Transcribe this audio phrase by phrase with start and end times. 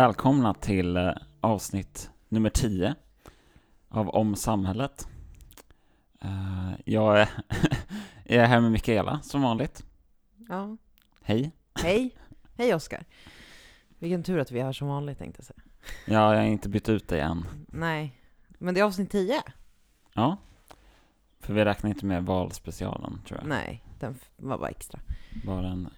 [0.00, 2.94] Välkomna till eh, avsnitt nummer 10
[3.88, 5.08] av Om samhället.
[6.22, 7.28] Eh, jag är,
[8.24, 9.84] jag är här med Mikaela som vanligt.
[10.48, 10.76] Ja.
[11.22, 11.52] Hej.
[11.74, 12.16] Hej.
[12.56, 13.04] Hej Oskar.
[13.98, 15.60] Vilken tur att vi är här som vanligt tänkte jag säga.
[16.06, 17.46] Ja, jag har inte bytt ut dig än.
[17.68, 18.20] Nej,
[18.58, 19.42] men det är avsnitt 10.
[20.14, 20.36] Ja.
[21.40, 23.48] För vi räknar inte med valspecialen, tror jag.
[23.48, 25.00] Nej, den var bara extra.
[25.44, 25.90] Bara en,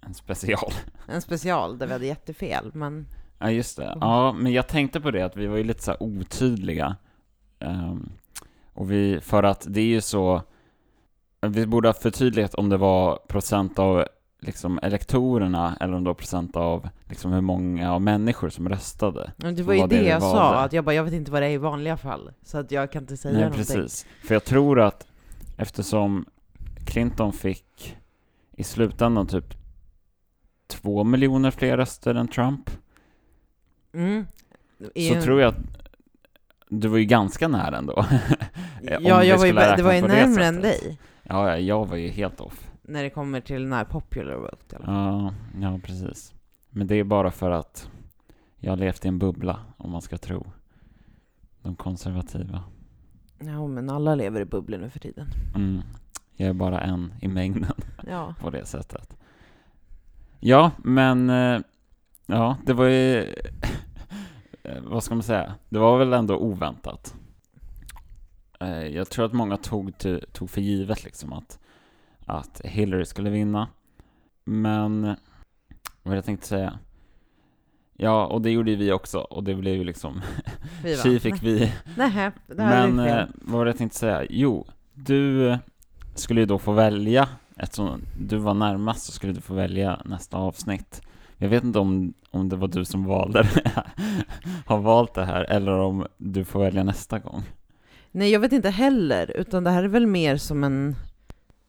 [0.00, 0.72] en special.
[1.06, 3.06] En special där vi hade jättefel, men
[3.38, 3.98] Ja, just det.
[4.00, 6.96] Ja, men jag tänkte på det att vi var ju lite så här otydliga.
[7.58, 8.08] Ehm,
[8.72, 10.42] och vi, för att det är ju så,
[11.40, 14.04] vi borde ha förtydligat om det var procent av
[14.40, 19.32] liksom elektorerna eller om det var procent av liksom hur många av människor som röstade.
[19.36, 21.42] men det var ju det, det jag sa, att jag bara, jag vet inte vad
[21.42, 23.76] det är i vanliga fall, så att jag kan inte säga Nej, någonting.
[23.76, 24.06] precis.
[24.24, 25.06] För jag tror att
[25.56, 26.24] eftersom
[26.86, 27.96] Clinton fick
[28.52, 29.57] i slutändan typ
[30.68, 32.70] två miljoner fler röster än Trump,
[33.92, 34.26] Mm.
[35.08, 35.60] så tror jag att
[36.68, 38.06] du var ju ganska nära ändå.
[38.82, 42.08] Ja, jag var ju, det var ju närmare än dig, Ja, ja, jag var ju
[42.08, 42.70] helt off.
[42.82, 44.82] när det kommer till den här popular vote fall.
[44.86, 46.34] Ja, ja, precis.
[46.70, 47.90] Men det är bara för att
[48.58, 50.46] jag har levt i en bubbla, om man ska tro
[51.62, 52.62] de konservativa.
[53.38, 55.26] Ja, men alla lever i bubblor nu för tiden.
[55.54, 55.80] Mm.
[56.36, 57.72] Jag är bara en i mängden
[58.10, 58.34] Ja.
[58.40, 59.16] på det sättet.
[60.40, 61.60] Ja, men eh,
[62.26, 63.34] ja, det var ju,
[64.82, 67.14] vad ska man säga, det var väl ändå oväntat.
[68.60, 71.58] Eh, Jag tror att många tog, till, tog för givet liksom att,
[72.26, 73.68] att Hillary skulle vinna.
[74.44, 75.16] Men,
[76.02, 76.78] vad jag tänkte säga?
[78.00, 80.20] Ja, och det gjorde ju vi också, och det blev ju liksom,
[80.82, 81.72] Vi tji fick vi.
[81.96, 84.26] Nej, det Men eh, vad var det jag tänkte säga?
[84.30, 85.56] Jo, du
[86.14, 90.36] skulle ju då få välja, eftersom du var närmast så skulle du få välja nästa
[90.36, 91.02] avsnitt.
[91.36, 93.82] Jag vet inte om, om det var du som valde det,
[94.66, 97.42] har valt det här, eller om du får välja nästa gång.
[98.10, 100.96] Nej, jag vet inte heller, utan det här är väl mer som en,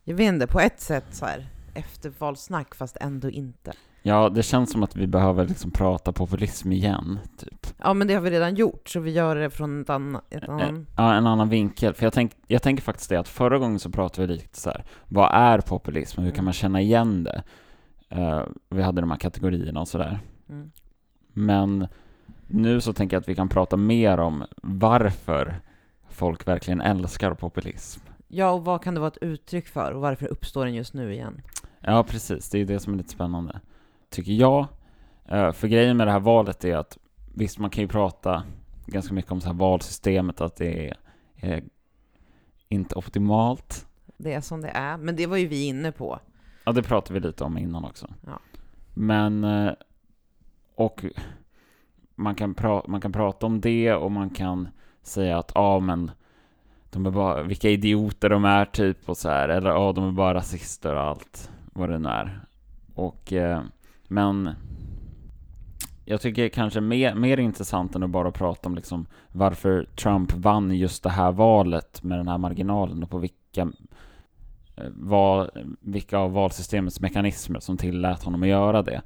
[0.04, 3.74] jag vet inte, på ett sätt så här eftervalssnack, fast ändå inte.
[4.02, 7.68] Ja, det känns som att vi behöver liksom prata populism igen, typ.
[7.78, 10.44] Ja, men det har vi redan gjort, så vi gör det från ett annat, ett
[10.44, 10.88] Eh, annan...
[10.98, 11.94] Ja, en annan vinkel.
[11.94, 14.70] För jag, tänk, jag tänker faktiskt det att förra gången så pratade vi lite så
[14.70, 17.44] här, vad är populism och hur kan man känna igen det?
[18.10, 20.20] Eh, vi hade de här kategorierna och sådär.
[20.50, 20.72] Mm.
[21.34, 21.88] Men
[22.48, 25.56] nu så tänker jag att vi kan prata mer om varför
[26.10, 28.02] folk verkligen älskar populism.
[28.28, 31.14] Ja, och vad kan det vara ett uttryck för, och varför uppstår den just nu
[31.14, 31.42] igen?
[31.80, 32.50] Ja, precis.
[32.50, 33.60] Det är ju det som är lite spännande.
[34.10, 34.68] Tycker jag.
[35.26, 36.98] Eh, För grejen med det här valet är att
[37.34, 38.44] visst, man kan ju prata
[38.86, 40.98] ganska mycket om så här valsystemet, att det är,
[41.36, 41.64] är
[42.70, 43.88] inte optimalt.
[44.18, 46.20] Det är som det är, men det var ju vi inne på.
[46.64, 48.08] Ja, det pratade vi lite om innan också.
[48.26, 48.40] Ja.
[48.94, 49.74] Men, eh,
[50.76, 51.06] och
[52.16, 54.68] man kan, pra- man kan prata om det och man kan
[55.02, 56.12] säga att ja, men
[56.90, 60.12] de är bara, vilka idioter de är typ och så här, eller ja, de är
[60.12, 62.46] bara rasister och allt vad det nu är.
[62.96, 63.62] Och, eh,
[64.10, 64.50] men
[66.06, 70.72] jag tycker kanske mer, mer intressant än att bara prata om liksom varför Trump vann
[70.72, 73.62] just det här valet med den här marginalen och på vilka
[74.76, 75.50] eh, val,
[75.80, 79.02] vilka av valsystemets mekanismer som tillät honom att göra det.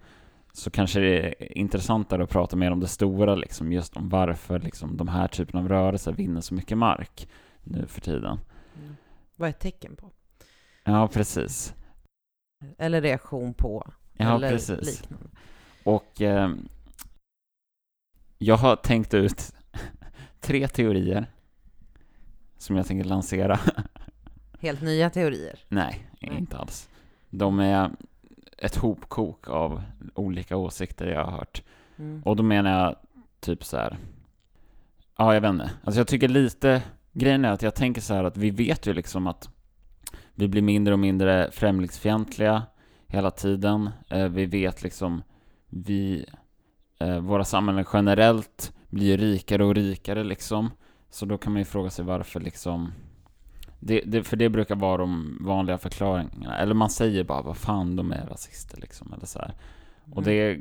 [0.53, 4.59] Så kanske det är intressantare att prata mer om det stora, liksom, just om varför
[4.59, 7.29] liksom, de här typen av rörelser vinner så mycket mark
[7.63, 8.39] nu för tiden.
[9.35, 10.11] Vad är ett tecken på?
[10.83, 11.75] Ja, precis.
[12.77, 15.01] Eller reaktion på, Ja, eller precis.
[15.01, 15.29] liknande.
[15.83, 16.51] Och eh,
[18.37, 19.53] jag har tänkt ut
[20.39, 21.25] tre teorier
[22.57, 23.59] som jag tänker lansera.
[24.59, 25.59] Helt nya teorier.
[25.69, 26.37] Nej, Nej.
[26.37, 26.89] inte alls.
[27.29, 27.91] De är
[28.57, 29.81] ett hopkok av
[30.15, 31.63] olika åsikter jag har hört.
[31.97, 32.23] Mm.
[32.23, 32.95] Och då menar jag
[33.39, 33.97] typ så här.
[35.17, 35.71] Ja, jag vet inte.
[35.83, 36.81] Alltså jag tycker lite,
[37.11, 39.49] grejen är att jag tänker så här att vi vet ju liksom att
[40.35, 42.63] vi blir mindre och mindre främlingsfientliga
[43.13, 43.89] hela tiden.
[44.09, 45.23] Eh, vi vet liksom,
[45.69, 46.25] vi,
[46.99, 50.71] eh, våra samhällen generellt blir rikare och rikare liksom.
[51.09, 52.91] Så då kan man ju fråga sig varför liksom
[53.79, 56.57] det, det, för det brukar vara de vanliga förklaringarna.
[56.57, 59.13] Eller man säger bara vad fan de är rasister liksom.
[59.13, 59.53] Eller så här.
[60.11, 60.23] Och Mm.
[60.23, 60.59] det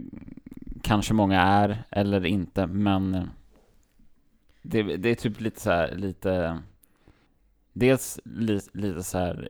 [0.82, 3.30] kanske många är, eller inte, men
[4.62, 6.58] det, det är typ lite så här, lite
[7.72, 9.48] Dels li, lite så här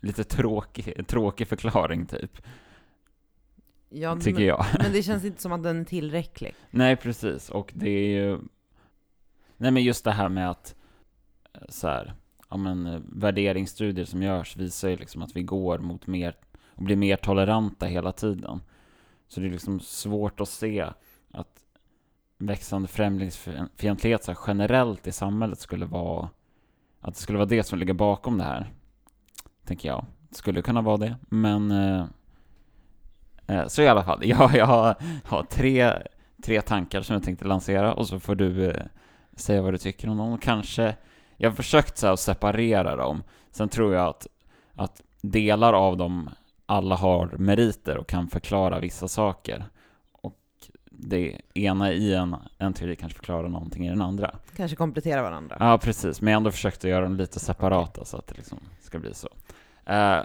[0.00, 2.42] lite tråkig, tråkig förklaring typ,
[3.90, 4.66] Ja, tycker men, jag.
[4.78, 6.54] men det känns inte som att den är tillräcklig.
[6.70, 7.50] Nej, precis.
[7.50, 8.38] Och det är ju...
[9.56, 10.74] Nej, men just det här med att
[11.52, 12.14] eh, så här,
[12.48, 16.82] ja men eh, värderingsstudier som görs visar ju liksom att vi går mot mer och
[16.82, 18.60] blir mer toleranta hela tiden.
[19.28, 20.86] Så det är liksom svårt att se
[21.30, 21.64] att
[22.38, 26.28] växande främlingsfientlighet så här, generellt i samhället skulle vara
[27.00, 28.72] att det skulle vara det som ligger bakom det här.
[29.70, 30.04] Tänker jag.
[30.30, 32.04] Skulle kunna vara det, men eh,
[33.46, 34.94] eh så i alla fall, jag, jag har,
[35.24, 35.92] har tre,
[36.42, 38.82] tre tankar som jag tänkte lansera och så får du eh,
[39.36, 40.38] säga vad du tycker om dem.
[40.38, 40.96] Kanske,
[41.36, 43.22] jag har försökt så här, att separera dem.
[43.50, 44.26] Sen tror jag att,
[44.74, 46.30] att delar av dem
[46.66, 49.64] alla har meriter och kan förklara vissa saker.
[51.02, 54.34] Det ena i en, en teori kanske förklarar någonting i den andra.
[54.56, 55.56] Kanske kompletterar varandra.
[55.60, 56.20] Ja, precis.
[56.20, 59.14] Men jag ändå försökt att göra dem lite separata så att det liksom ska bli
[59.14, 59.28] så.
[59.90, 60.22] Uh,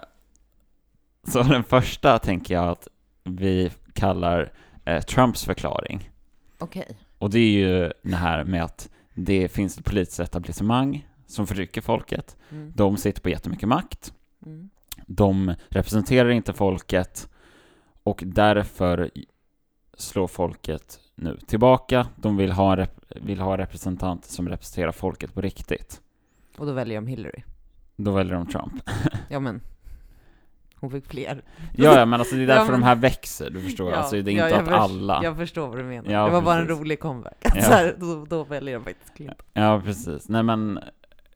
[1.24, 2.88] så den första tänker jag att
[3.24, 4.52] vi kallar
[4.88, 6.10] uh, Trumps förklaring.
[6.58, 6.82] Okej.
[6.82, 6.96] Okay.
[7.18, 11.80] Och det är ju det här med att det finns ett politiskt etablissemang som förtrycker
[11.80, 12.36] folket.
[12.50, 12.72] Mm.
[12.76, 14.12] De sitter på jättemycket makt.
[14.46, 14.70] Mm.
[15.06, 17.28] De representerar inte folket
[18.02, 19.10] och därför
[19.96, 22.06] slår folket nu tillbaka.
[22.16, 26.00] De vill ha, en vill ha representant som representerar folket på riktigt.
[26.58, 27.42] Och då väljer de Hillary?
[27.96, 28.90] Då väljer de Trump.
[29.28, 29.60] ja men,
[30.76, 31.42] hon fick fler.
[31.76, 32.80] Ja, ja men alltså det är därför ja, men...
[32.80, 33.90] de här växer, du förstår.
[33.90, 35.20] Ja, alltså det är inte ja, att alla...
[35.22, 36.10] Jag förstår vad du menar.
[36.10, 36.44] Ja, det var precis.
[36.44, 37.36] bara en rolig comeback.
[37.40, 37.50] Ja.
[37.62, 39.46] Så här, då, då väljer de faktiskt Clinton.
[39.52, 40.28] Ja, precis.
[40.28, 40.80] Nej men,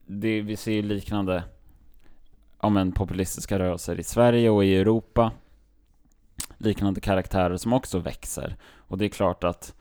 [0.07, 1.43] det, vi ser ju liknande
[2.59, 5.33] om en populistiska rörelser i Sverige och i Europa.
[6.59, 8.57] Liknande karaktärer som också växer.
[8.77, 9.75] Och det är klart att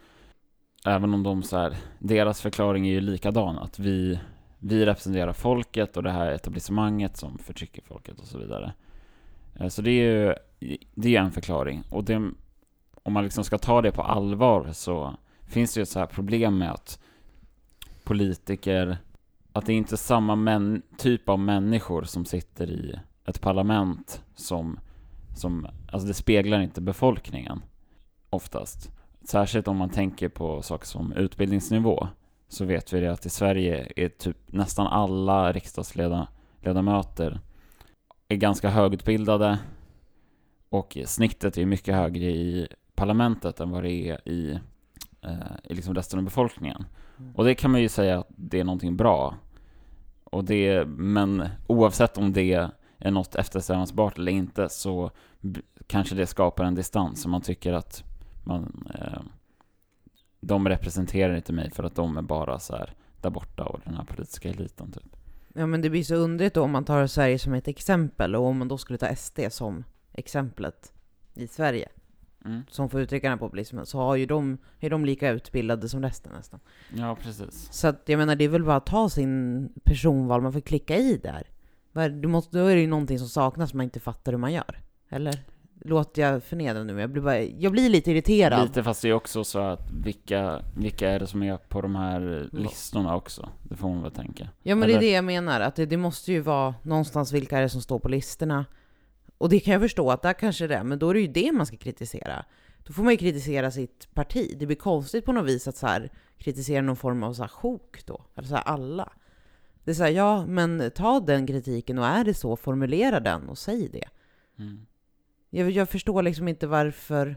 [0.86, 4.20] även om de så här, deras förklaring är ju likadan, att vi,
[4.60, 8.74] vi representerar folket och det här etablissemanget som förtrycker folket och så vidare.
[9.56, 10.36] Eh, så det är ju
[10.96, 11.84] det är en förklaring.
[11.90, 12.32] Och det,
[13.04, 15.16] om man liksom ska ta det på allvar så
[15.48, 17.00] finns det ju ett så här problem med att
[18.04, 18.98] politiker
[19.54, 24.24] att det är inte är samma män, typ av människor som sitter i ett parlament
[24.36, 24.80] som,
[25.40, 27.62] som, alltså det speglar inte befolkningen
[28.30, 28.92] oftast.
[29.24, 32.08] Särskilt om man tänker på saker som utbildningsnivå
[32.48, 37.40] så vet vi det att i Sverige är typ nästan alla riksdagsledamöter
[38.28, 39.60] är ganska högutbildade
[40.70, 44.60] och snittet är mycket högre i parlamentet än vad det är i,
[45.22, 46.86] eh, i liksom resten av befolkningen.
[47.20, 47.36] Mm.
[47.36, 49.36] Och det kan man ju säga att det är någonting bra.
[50.24, 52.70] Och det, men oavsett om det
[53.00, 55.12] är något eftersträvansbart eller inte så
[55.88, 58.04] kanske det skapar en distans som man tycker att
[58.44, 59.22] man, eh,
[60.40, 63.94] de representerar inte mig för att de är bara så här där borta och den
[63.94, 65.16] här politiska eliten typ.
[65.54, 68.46] Ja men det blir så underligt då om man tar Sverige som ett exempel och
[68.46, 70.94] om man då skulle ta SD som exemplet
[71.34, 71.90] i Sverige
[72.46, 72.62] mm.
[72.70, 76.02] som får uttrycka den här populismen, så har ju de, är de lika utbildade som
[76.02, 76.60] resten nästan.
[76.96, 77.70] Ja, precis.
[77.72, 80.98] Så att jag menar, det är väl bara att ta sin personval, man får klicka
[80.98, 81.48] i där.
[81.94, 84.82] Du måste, då är det ju någonting som saknas man inte fattar hur man gör.
[85.10, 85.44] Eller?
[85.82, 87.02] Låter jag förnedra nu?
[87.02, 88.68] Jag blir, bara, jag blir lite irriterad.
[88.68, 91.96] Lite, fast det är också så att vilka, vilka är det som är på de
[91.96, 93.50] här listorna också?
[93.64, 94.50] Det får man väl tänka.
[94.64, 95.00] Ja men Eller?
[95.00, 97.70] det är det jag menar, att det, det måste ju vara någonstans vilka är det
[97.70, 98.66] som står på listorna.
[99.38, 101.28] Och det kan jag förstå att där kanske det är, men då är det ju
[101.28, 102.46] det man ska kritisera.
[102.78, 104.56] Då får man ju kritisera sitt parti.
[104.60, 107.50] Det blir konstigt på något vis att så här, kritisera någon form av så här
[107.50, 108.26] sjok då.
[108.36, 109.10] Eller så här alla.
[109.84, 113.50] Det är så här, ja, men ta den kritiken och är det så, formulera den
[113.50, 114.10] och säg det.
[114.60, 114.86] Mm.
[115.50, 117.36] Jag, jag, förstår liksom inte varför...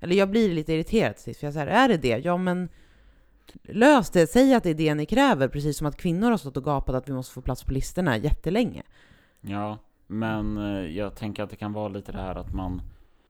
[0.00, 2.18] Eller jag blir lite irriterad till sist, för jag säger är det det?
[2.24, 2.68] Ja, men
[3.62, 4.26] lös det.
[4.26, 6.94] Säg att det är det ni kräver, precis som att kvinnor har stått och gapat
[6.94, 8.82] att vi måste få plats på listorna jättelänge.
[9.40, 12.82] Ja, men eh, jag tänker att det kan vara lite det här att man,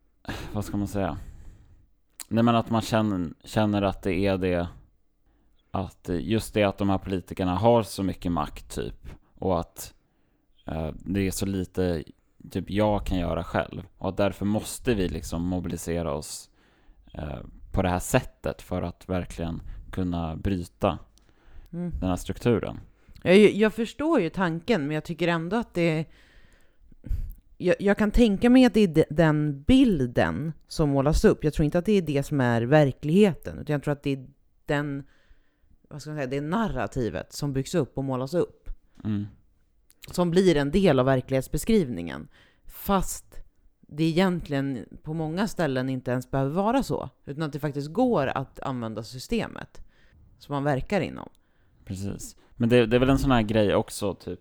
[0.52, 1.18] vad ska man säga?
[2.28, 4.68] Nej men att man känner, känner att det är det,
[5.70, 9.08] att just det att de här politikerna har så mycket makt typ,
[9.38, 9.94] och att
[10.66, 12.04] eh, det är så lite
[12.50, 13.82] typ jag kan göra själv.
[13.98, 16.50] Och att därför måste vi liksom mobilisera oss
[17.14, 17.38] eh,
[17.72, 20.98] på det här sättet för att verkligen kunna bryta
[21.72, 21.92] mm.
[22.00, 22.80] den här strukturen.
[23.22, 26.06] Jag, jag förstår ju tanken, men jag tycker ändå att det
[27.60, 31.44] jag, jag, kan tänka mig att det är den bilden som målas upp.
[31.44, 34.10] Jag tror inte att det är det som är verkligheten, utan jag tror att det
[34.10, 34.26] är
[34.66, 35.04] den,
[35.88, 38.68] vad ska man säga, det narrativet som byggs upp och målas upp.
[39.04, 39.26] Mm.
[40.10, 42.28] Som blir en del av verklighetsbeskrivningen.
[42.66, 43.38] Fast
[43.80, 48.26] det egentligen på många ställen inte ens behöver vara så, utan att det faktiskt går
[48.26, 49.80] att använda systemet
[50.38, 51.28] som man verkar inom.
[51.84, 52.36] Precis.
[52.56, 54.40] Men det, det är väl en sån här grej också, typ,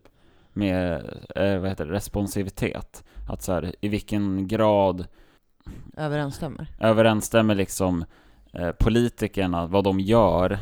[0.54, 0.94] med
[1.36, 3.04] eh, vad heter det, responsivitet.
[3.30, 5.08] Att så här, i vilken grad
[5.98, 8.06] överensstämmer, överensstämmer liksom
[8.54, 10.60] eh, politikerna, vad de gör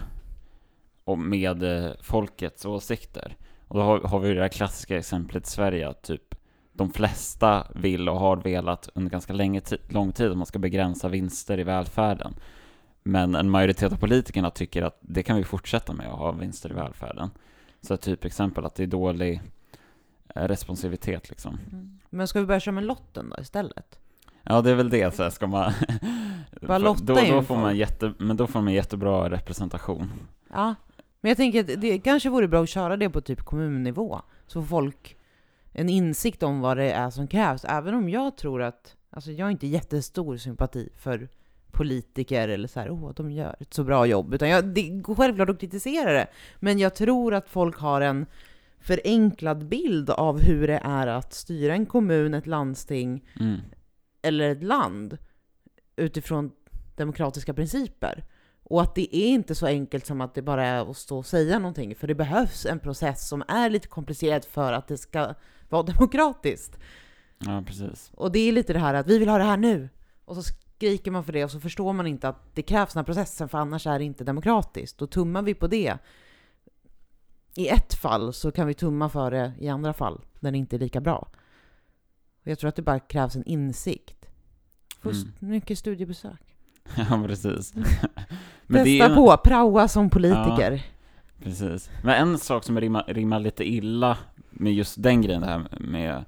[1.05, 3.37] och med eh, folkets åsikter.
[3.67, 6.35] Och då har, har vi det här klassiska exemplet i Sverige, att typ
[6.73, 11.09] de flesta vill och har velat under ganska länge lång tid att man ska begränsa
[11.09, 12.33] vinster i välfärden.
[13.03, 16.69] Men en majoritet av politikerna tycker att det kan vi fortsätta med att ha vinster
[16.69, 17.29] i välfärden.
[17.81, 19.41] Så typ exempel att det är dålig
[20.35, 21.59] eh, responsivitet liksom.
[21.71, 21.99] Mm.
[22.09, 23.99] Men ska vi börja köra med lotten då istället?
[24.43, 25.71] Ja, det är väl det, så här, ska man...
[26.61, 30.11] Bara lotta då, då får man jätte, Men då får man jättebra representation.
[30.53, 30.75] Ja,
[31.25, 34.61] men jag tänker att det kanske vore bra att köra det på typ kommunnivå, så
[34.61, 35.17] får folk
[35.71, 39.45] en insikt om vad det är som krävs, även om jag tror att, alltså jag
[39.45, 41.29] har inte jättestor sympati för
[41.71, 45.15] politiker eller så här, åh, de gör ett så bra jobb, utan jag, det går
[45.15, 46.27] självklart att kritisera det,
[46.59, 48.25] men jag tror att folk har en
[48.79, 53.59] förenklad bild av hur det är att styra en kommun, ett landsting mm.
[54.21, 55.17] eller ett land
[55.95, 56.51] utifrån
[56.95, 58.23] demokratiska principer.
[58.67, 61.25] Och att det är inte så enkelt som att det bara är att stå och
[61.25, 65.33] säga någonting, för det behövs en process som är lite komplicerad för att det ska
[65.69, 66.77] vara demokratiskt.
[67.37, 68.11] Ja, precis.
[68.13, 69.89] Och det är lite det här att vi vill ha det här nu.
[70.25, 72.99] Och så skriker man för det och så förstår man inte att det krävs den
[72.99, 74.97] här processen, för annars är det inte demokratiskt.
[74.97, 75.97] Då tummar vi på det.
[77.55, 80.75] I ett fall så kan vi tumma för det i andra fall, när det inte
[80.75, 81.29] är lika bra.
[82.41, 84.25] Och jag tror att det bara krävs en insikt.
[84.99, 85.33] Få mm.
[85.39, 86.54] mycket studiebesök.
[87.09, 87.73] Ja, precis.
[88.67, 90.71] Men Testa det på, praoa som politiker.
[90.71, 91.89] Ja, precis.
[92.03, 94.17] Men en sak som rimmar, rimmar lite illa
[94.49, 96.25] med just den grejen, det här med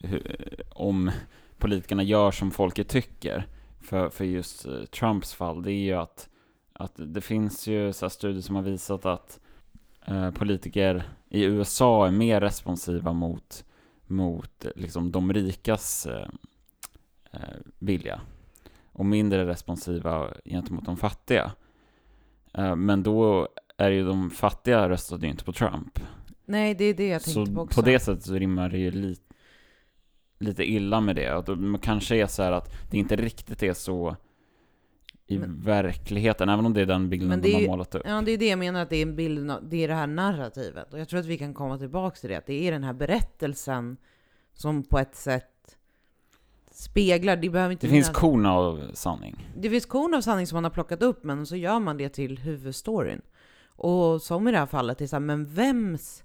[0.00, 0.36] hur,
[0.70, 1.10] om
[1.58, 3.46] politikerna gör som folket tycker,
[3.80, 6.28] för, för just uh, Trumps fall, det är ju att,
[6.72, 9.40] att det finns ju så studier som har visat att
[10.10, 13.64] uh, politiker i USA är mer responsiva mot,
[14.06, 17.40] mot liksom de rikas uh,
[17.78, 18.20] vilja
[18.96, 21.52] och mindre responsiva gentemot de fattiga.
[22.54, 26.00] Eh, men då är ju de fattiga röstade ju inte på Trump.
[26.44, 27.80] Nej, det är det jag tänkte på också.
[27.80, 29.34] på det sättet så rimmar det ju lite,
[30.38, 31.28] lite illa med det.
[31.28, 34.16] Att det kanske är så att det inte riktigt är så
[35.26, 38.02] i men, verkligheten, även om det är den bilden de har målat upp.
[38.04, 40.92] Ja, det är det jag menar, att det är, bilden, det är det här narrativet.
[40.92, 42.92] Och jag tror att vi kan komma tillbaka till det, att det är den här
[42.92, 43.96] berättelsen
[44.54, 45.55] som på ett sätt
[46.76, 49.52] speglar, det behöver inte Det finns korn av sanning.
[49.56, 52.08] Det finns korn av sanning som man har plockat upp, men så gör man det
[52.08, 53.22] till huvudstoryn.
[53.66, 56.24] Och som i det här fallet, är så här, men vems...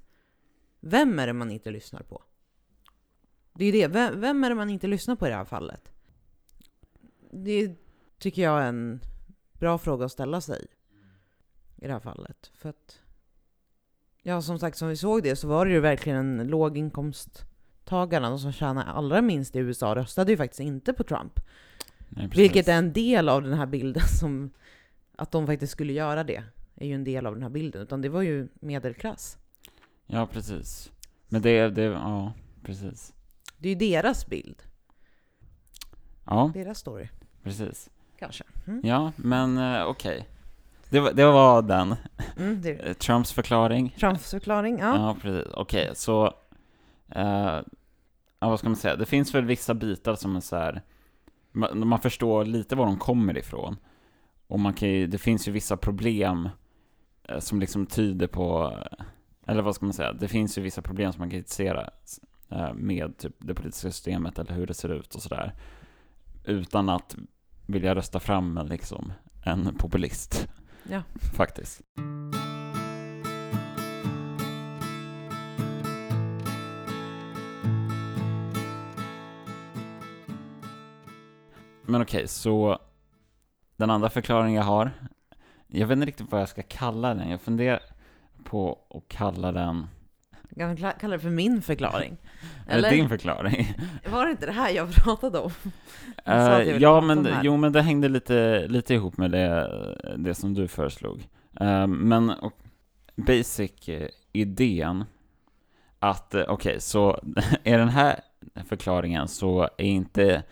[0.80, 2.24] Vem är det man inte lyssnar på?
[3.54, 5.92] Det är det, vem, vem är det man inte lyssnar på i det här fallet?
[7.32, 7.76] Det
[8.20, 9.00] tycker jag är en
[9.54, 10.66] bra fråga att ställa sig
[11.76, 12.52] i det här fallet.
[12.54, 13.00] För att,
[14.22, 17.51] ja som sagt, som vi såg det så var det ju verkligen en låginkomst
[17.82, 21.40] inkomsttagarna, de som tjänar allra minst i USA, röstade ju faktiskt inte på Trump.
[22.10, 24.52] Nej, Vilket är en del av den här bilden som,
[25.18, 26.44] att de faktiskt skulle göra det,
[26.76, 27.82] är ju en del av den här bilden.
[27.82, 29.38] Utan det var ju medelklass.
[30.08, 30.92] Ja, precis.
[31.30, 32.34] Men det, det ja,
[32.64, 33.14] precis.
[33.58, 34.62] Det är ju deras bild.
[36.26, 36.52] Ja.
[36.54, 37.08] Deras story.
[37.44, 37.90] Precis.
[38.20, 38.44] Kanske.
[38.68, 38.82] Mm.
[38.84, 40.18] Ja, men uh, okej.
[40.18, 40.26] Okay.
[40.90, 41.96] Det, var, det var den.
[42.38, 42.94] Mm, det.
[43.00, 43.96] Trumps förklaring.
[44.00, 44.96] Trumps förklaring, ja.
[44.96, 45.54] Ja, precis.
[45.54, 46.34] Okej, okay, så
[47.16, 47.62] uh,
[48.40, 50.82] ja, vad ska man säga, det finns väl vissa bitar som är så här,
[51.52, 53.78] man, man förstår lite var de kommer ifrån.
[54.48, 56.50] Och man kan ju, det finns ju vissa problem
[57.24, 58.78] eh, som liksom tyder på,
[59.46, 61.90] eller vad ska man säga, det finns ju vissa problem som man kan kritisera
[62.50, 65.54] eh, med typ det politiska systemet eller hur det ser ut och sådär.
[66.44, 67.16] Utan att
[67.66, 69.14] vilja rösta fram liksom,
[69.44, 70.48] en populist.
[70.84, 71.04] Ja.
[71.34, 71.82] Faktiskt.
[81.92, 82.80] Men okej, okay, så
[83.78, 84.92] den andra förklaringen jag har,
[85.74, 87.30] jag vet inte riktigt vad jag ska kalla den.
[87.30, 87.80] Jag funderar
[88.44, 89.88] på att kalla den...
[90.50, 92.18] Jag kan kalla det för min förklaring.
[92.68, 93.78] Eller din förklaring?
[94.12, 95.52] Var det inte det här jag pratade om?
[96.28, 99.70] Uh, ja, men, jo, men det hängde lite, lite ihop med det,
[100.18, 101.28] det som du föreslog.
[101.62, 102.54] Uh, men och,
[103.16, 105.06] basic-idén
[106.00, 107.20] att, uh, okej, okay, så
[107.64, 108.20] är den här
[108.68, 110.44] förklaringen så är inte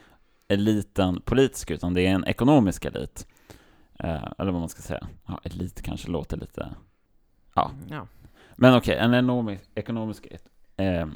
[0.49, 3.27] eliten politisk, utan det är en ekonomisk elit.
[3.99, 5.07] Eh, eller vad man ska säga.
[5.25, 6.69] Ja, elit kanske låter lite...
[7.55, 7.71] Ja.
[7.89, 8.07] ja.
[8.55, 10.27] Men okej, okay, en ekonomisk, ekonomisk
[10.77, 11.07] eh,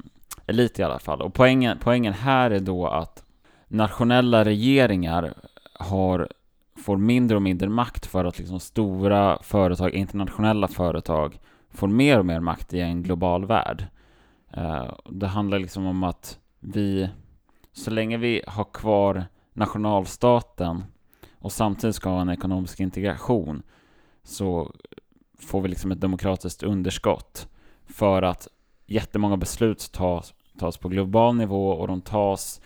[0.48, 1.22] elit i alla fall.
[1.22, 3.24] Och poängen, poängen här är då att
[3.68, 5.34] nationella regeringar
[5.74, 6.28] har,
[6.76, 12.26] får mindre och mindre makt för att liksom stora företag, internationella företag, får mer och
[12.26, 13.88] mer makt i en global värld.
[14.54, 17.10] Eh, det handlar liksom om att vi
[17.74, 20.84] så länge vi har kvar nationalstaten
[21.40, 23.64] och samtidigt ska ha en ekonomisk integration
[24.24, 24.74] så
[25.40, 27.48] får vi liksom ett demokratiskt underskott
[27.86, 28.48] för att
[28.86, 32.62] jättemånga beslut tas, tas på global nivå och de tas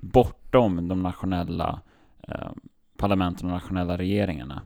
[0.00, 1.80] bortom de nationella
[2.28, 2.50] eh,
[2.96, 4.62] parlamenten och nationella regeringarna.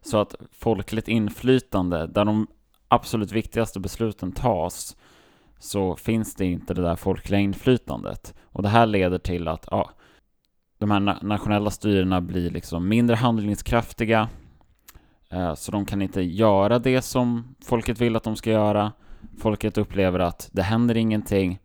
[0.00, 2.46] Så att folkligt inflytande, där de
[2.88, 4.96] absolut viktigaste besluten tas,
[5.58, 8.34] så finns det inte det där folkliga inflytandet.
[8.42, 9.90] Och det här leder till att ja,
[10.78, 14.28] de här nationella styrena blir liksom mindre handlingskraftiga,
[15.30, 18.92] eh, så de kan inte göra det som folket vill att de ska göra.
[19.38, 21.58] Folket upplever att det händer ingenting,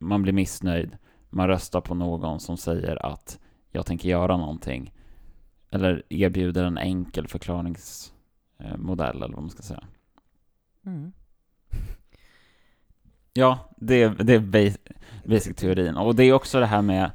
[0.00, 0.96] man blir missnöjd,
[1.30, 3.38] man röstar på någon som säger att
[3.72, 4.94] jag tänker göra någonting.
[5.70, 9.84] Eller erbjuder en enkel förklaringsmodell, eh, eller vad man ska säga.
[10.86, 11.12] Mm.
[13.32, 14.78] Ja, det det är basic,
[15.24, 15.96] basic teorin.
[15.96, 17.10] Och det är också det här med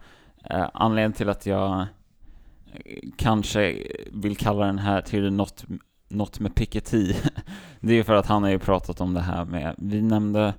[0.50, 1.88] eh, anledningen till att jag eh,
[3.18, 5.66] kanske vill kalla den här teorin något,
[6.10, 7.14] något med Piketty.
[7.80, 10.54] det är ju för att han har ju pratat om det här med, vi nämnde,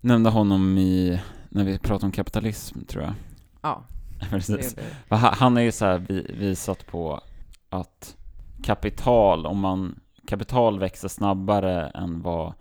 [0.00, 3.14] nämnde honom i, när vi pratade om kapitalism tror jag.
[3.62, 3.84] Ja,
[4.30, 4.74] Precis.
[4.74, 5.16] det är det.
[5.16, 7.20] Han har ju så visat på
[7.68, 8.16] att
[8.62, 12.52] kapital, om man, kapital växer snabbare än vad,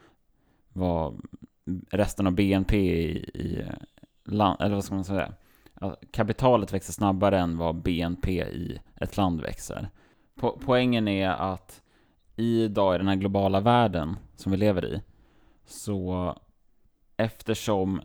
[0.73, 1.21] vad
[1.91, 3.65] resten av BNP i, i
[4.25, 5.33] land, eller vad ska man säga?
[5.73, 9.89] Att kapitalet växer snabbare än vad BNP i ett land växer.
[10.39, 11.81] Po poängen är att
[12.35, 15.01] idag i den här globala världen som vi lever i,
[15.65, 16.35] så
[17.17, 18.01] eftersom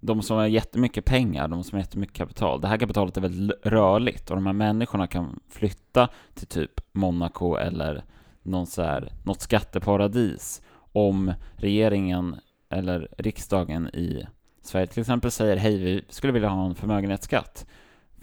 [0.00, 3.66] de som har jättemycket pengar, de som har jättemycket kapital, det här kapitalet är väldigt
[3.66, 8.04] rörligt och de här människorna kan flytta till typ Monaco eller
[8.42, 12.36] någon så här, något skatteparadis om regeringen
[12.72, 14.26] eller riksdagen i
[14.62, 14.86] Sverige.
[14.86, 17.66] Till exempel säger hej, vi skulle vilja ha en förmögenhetsskatt.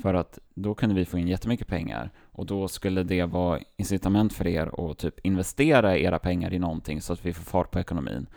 [0.01, 2.11] För att då kunde vi få in jättemycket pengar.
[2.31, 7.01] Och då skulle det vara incitament för er att typ investera era pengar i någonting
[7.01, 8.27] så att vi får fart på ekonomin.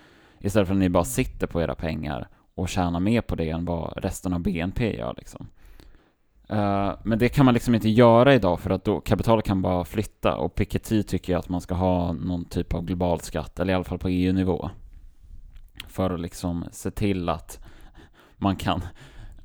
[0.40, 3.64] Istället för att ni bara sitter på era pengar och tjänar mer på det än
[3.64, 5.46] vad resten av BNP gör liksom.
[6.48, 9.84] Eh, men det kan man liksom inte göra idag för att då kapitalet kan bara
[9.84, 10.36] flytta.
[10.36, 13.84] Och Piketty tycker att man ska ha någon typ av global skatt, eller i alla
[13.84, 14.70] fall på EU-nivå.
[15.92, 17.60] För att liksom se till att
[18.36, 18.80] man kan,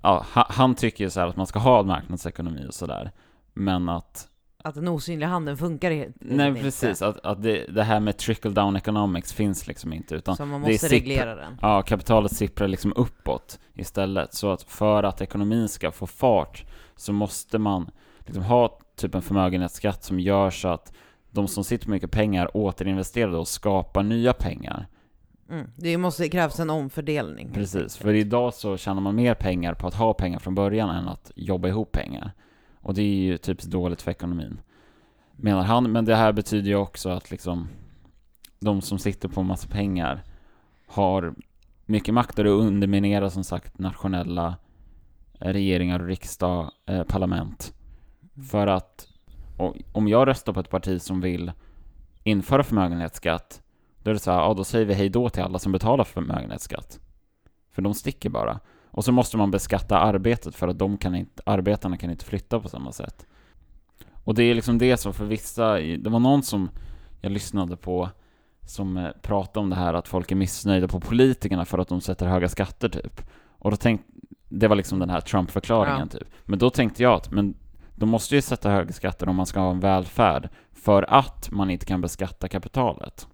[0.02, 3.12] ja, ha- han tycker ju så här att man ska ha marknadsekonomi och sådär.
[3.54, 4.28] Men att
[4.64, 6.62] Att den osynliga handen funkar helt Nej inte.
[6.62, 10.46] precis, att, att det, det här med trickle down economics finns liksom inte utan Så
[10.46, 11.58] man måste reglera den.
[11.62, 14.34] Ja, kapitalet sipprar liksom uppåt istället.
[14.34, 19.22] Så att för att ekonomin ska få fart så måste man liksom ha typ en
[19.22, 20.94] förmögenhetsskatt som gör så att
[21.32, 24.88] de som sitter med mycket pengar återinvesterar och skapar nya pengar.
[25.50, 25.68] Mm.
[25.76, 27.52] Det måste krävas en omfördelning.
[27.54, 31.08] Precis, för idag så tjänar man mer pengar på att ha pengar från början än
[31.08, 32.32] att jobba ihop pengar.
[32.82, 34.60] Och det är ju typiskt dåligt för ekonomin.
[35.36, 37.68] Menar han, men det här betyder ju också att liksom
[38.60, 40.24] de som sitter på massa pengar
[40.88, 41.36] har
[41.86, 44.56] mycket makt och det underminerar som sagt nationella
[45.40, 47.74] eh, regeringar och riksdag, eh, parlament.
[48.50, 49.08] För att
[49.92, 51.52] om jag röstar på ett parti som vill
[52.24, 53.62] införa förmögenhetsskatt
[54.08, 56.04] då är det så här, ja då säger vi hej då till alla som betalar
[56.04, 57.00] förmögenhetsskatt.
[57.72, 58.60] För de sticker bara.
[58.92, 62.60] Och så måste man beskatta arbetet för att de kan inte, arbetarna kan inte flytta
[62.60, 63.26] på samma sätt.
[64.24, 66.70] Och det är liksom det som för vissa, det var någon som
[67.22, 68.10] jag lyssnade på
[68.62, 72.02] som eh, pratade om det här att folk är missnöjda på politikerna för att de
[72.02, 73.22] sätter höga skatter typ.
[73.50, 74.08] Och då tänkte,
[74.50, 76.28] det var liksom den här Trump-förklaringen typ.
[76.44, 77.56] Men då tänkte jag att, men
[77.96, 81.70] de måste ju sätta höga skatter om man ska ha en välfärd för att man
[81.70, 83.28] inte kan beskatta kapitalet.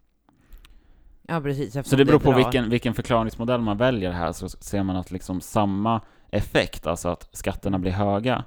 [1.28, 1.90] Ja, precis.
[1.90, 5.42] Så det beror på vilken, vilken förklaringsmodell man väljer här så ser man att liksom
[5.42, 8.44] samma effekt, alltså att skatterna blir höga,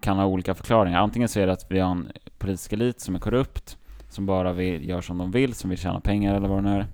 [0.00, 1.00] kan ha olika förklaringar.
[1.00, 4.52] Antingen så är det att vi har en politisk elit som är korrupt, som bara
[4.52, 6.86] vill, gör som de vill, som vill tjäna pengar eller vad det nu är.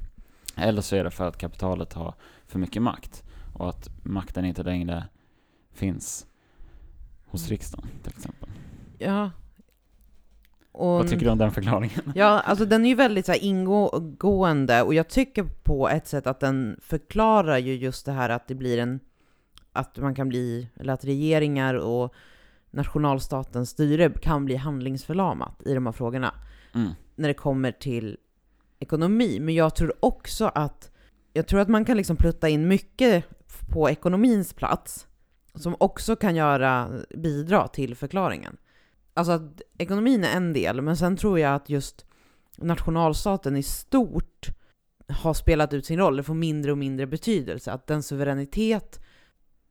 [0.56, 2.14] Eller så är det för att kapitalet har
[2.46, 3.24] för mycket makt
[3.54, 5.04] och att makten inte längre
[5.72, 6.26] finns
[7.26, 7.50] hos Mm.
[7.50, 8.48] riksdagen till exempel.
[8.98, 9.30] Ja.
[10.78, 12.00] Och, Vad tycker du om den förklaringen?
[12.14, 16.40] Ja, alltså den är ju väldigt så ingående och jag tycker på ett sätt att
[16.40, 19.00] den förklarar ju just det här att det blir en,
[19.72, 22.14] att man kan bli, eller att regeringar och
[22.70, 26.34] nationalstatens styre kan bli handlingsförlamat i de här frågorna
[26.74, 26.90] Mm.
[27.14, 28.16] när det kommer till
[28.78, 29.40] ekonomi.
[29.40, 30.90] Men jag tror också att,
[31.32, 33.24] jag tror att man kan liksom plutta in mycket
[33.72, 35.06] på ekonomins plats
[35.54, 38.56] som också kan göra, bidra till förklaringen.
[39.18, 42.06] Alltså att ekonomin är en del, men sen tror jag att just
[42.56, 44.48] nationalstaten i stort
[45.08, 46.16] har spelat ut sin roll.
[46.16, 47.72] Det får mindre och mindre betydelse.
[47.72, 49.00] Att den suveränitet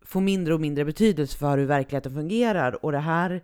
[0.05, 3.43] får mindre och mindre betydelse för hur verkligheten fungerar och det här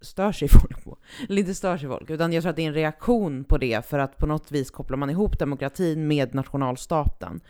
[0.00, 0.98] stör sig folk på.
[1.28, 3.86] Eller inte stör sig folk, utan jag tror att det är en reaktion på det
[3.86, 7.40] för att på något vis kopplar man ihop demokratin med nationalstaten.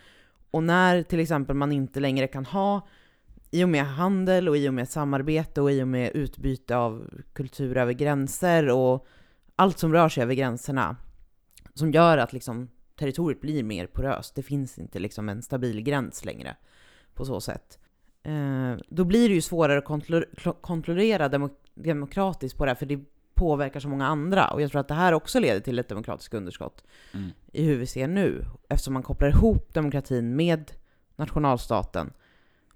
[0.51, 2.87] Och när till exempel man inte längre kan ha,
[3.51, 7.09] i och med handel och i och med samarbete och i och med utbyte av
[7.33, 9.07] kultur över gränser och
[9.55, 10.95] allt som rör sig över gränserna,
[11.73, 14.35] som gör att liksom territoriet blir mer poröst.
[14.35, 16.55] Det finns inte liksom en stabil gräns längre
[17.13, 17.79] på så sätt.
[18.23, 22.85] Eh, då blir det ju svårare att kontro- kontrollera demo demokratiskt på det här, för
[22.85, 22.99] det
[23.33, 24.47] påverkar så många andra.
[24.51, 26.83] Och jag tror att det här också leder till ett demokratiskt underskott
[27.13, 27.29] Mm.
[27.51, 30.71] i hur vi ser nu, eftersom man kopplar ihop demokratin med
[31.15, 32.13] nationalstaten.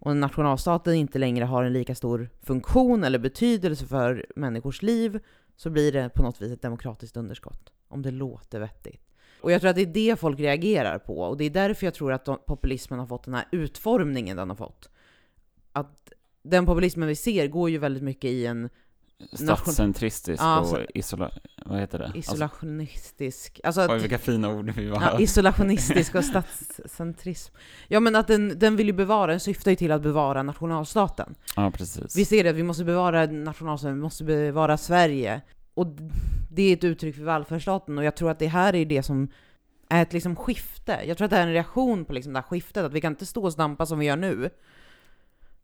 [0.05, 5.19] Och nationalstaten inte längre har en lika stor funktion eller betydelse för människors liv,
[5.55, 7.73] så blir det på något vis ett demokratiskt underskott.
[7.87, 9.13] Om det låter vettigt.
[9.41, 11.93] Och jag tror att det är det folk reagerar på, och det är därför jag
[11.93, 14.89] tror att de, populismen har fått den här utformningen den har fått.
[15.71, 18.69] Att den populismen vi ser går ju väldigt mycket i en
[19.33, 21.31] Statscentristisk Ja, och så- isola...
[21.65, 22.05] Vad heter det?
[22.05, 25.01] Alltså, isolationistisk, alltså att, oj, vilka fina ord vi var.
[25.01, 26.25] ja, isolationistisk och
[26.77, 27.53] statscentrism.
[27.87, 31.35] Ja men att den, den vill ju bevara, den syftar ju till att bevara nationalstaten.
[31.55, 32.17] ja, precis.
[32.17, 35.41] Vi ser det, att vi måste bevara nationalstaten, vi måste bevara Sverige.
[35.73, 35.87] Och
[36.51, 39.27] det är ett uttryck för välfärdsstaten, och jag tror att det här är det som
[39.89, 40.99] är ett liksom skifte.
[41.05, 43.01] Jag tror att det här är en reaktion på liksom det här skiftet, att vi
[43.01, 44.49] kan inte stå och stampa som vi gör nu.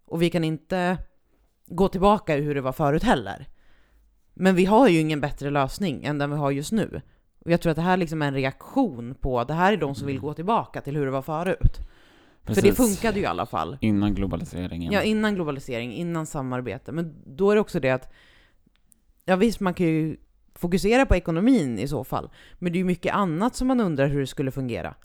[0.05, 0.97] Och vi kan inte
[1.69, 3.47] gå tillbaka hur det var förut heller.
[4.34, 7.01] Men vi har ju ingen bättre lösning än den vi har just nu.
[7.39, 9.95] Och jag tror att det här liksom är en reaktion på, det här är de
[9.95, 11.77] som vill gå tillbaka till hur det var förut.
[12.43, 12.77] För det Precis.
[12.77, 13.77] funkade ju i alla fall.
[13.82, 14.93] Innan globaliseringen.
[14.93, 16.91] Ja, innan globalisering, innan samarbete.
[16.91, 18.13] Men då är det också det att,
[19.25, 20.17] ja visst, man kan ju
[20.55, 22.29] fokusera på ekonomin i så fall,
[22.60, 24.95] men det är ju mycket annat som man undrar hur det skulle fungera.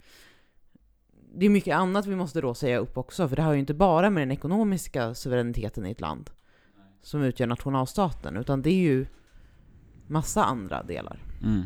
[1.37, 3.73] Det är mycket annat vi måste då säga upp också, för det har ju inte
[3.73, 6.29] bara med den ekonomiska suveräniteten i ett land
[7.05, 9.05] som utgör nationalstaten, utan det är ju
[10.07, 11.19] massa andra delar.
[11.43, 11.63] Mm.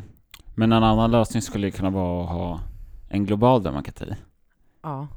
[0.54, 2.60] Men en annan lösning skulle ju kunna vara att ha
[3.08, 4.14] en global demokrati.
[4.82, 5.08] Ja.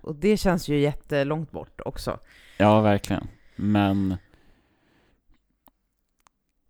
[0.00, 2.18] Och det känns ju jättelångt bort också.
[2.56, 3.28] Ja, verkligen.
[3.56, 4.16] Men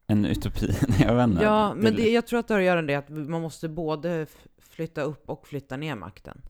[0.07, 1.45] en utopi, jag vet inte.
[1.45, 4.27] Ja, men det, jag tror att det har att göra med att man måste både
[4.59, 6.43] flytta upp och flytta ner makten.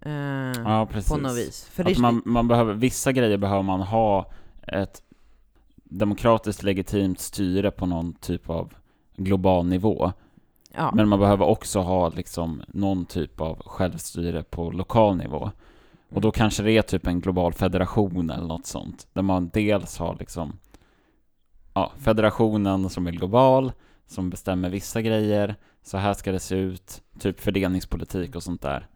[0.00, 0.12] Eh,
[0.64, 1.12] ja, precis.
[1.12, 1.64] på något vis.
[1.64, 5.02] För Att man, man behöver, vissa grejer behöver man ha ett
[5.90, 8.72] demokratiskt legitimt styre på någon typ av
[9.16, 10.12] global nivå.
[10.74, 15.50] ja, Men man behöver också ha liksom någon typ av självstyre på lokal nivå.
[16.14, 19.08] Och då kanske det är typ en global federation eller något sånt.
[19.12, 20.52] Där man dels har liksom
[21.74, 23.72] ja, federationen som är global,
[24.06, 25.56] som bestämmer vissa grejer.
[25.82, 28.86] Så här ska det se ut, typ fördelningspolitik och sånt där.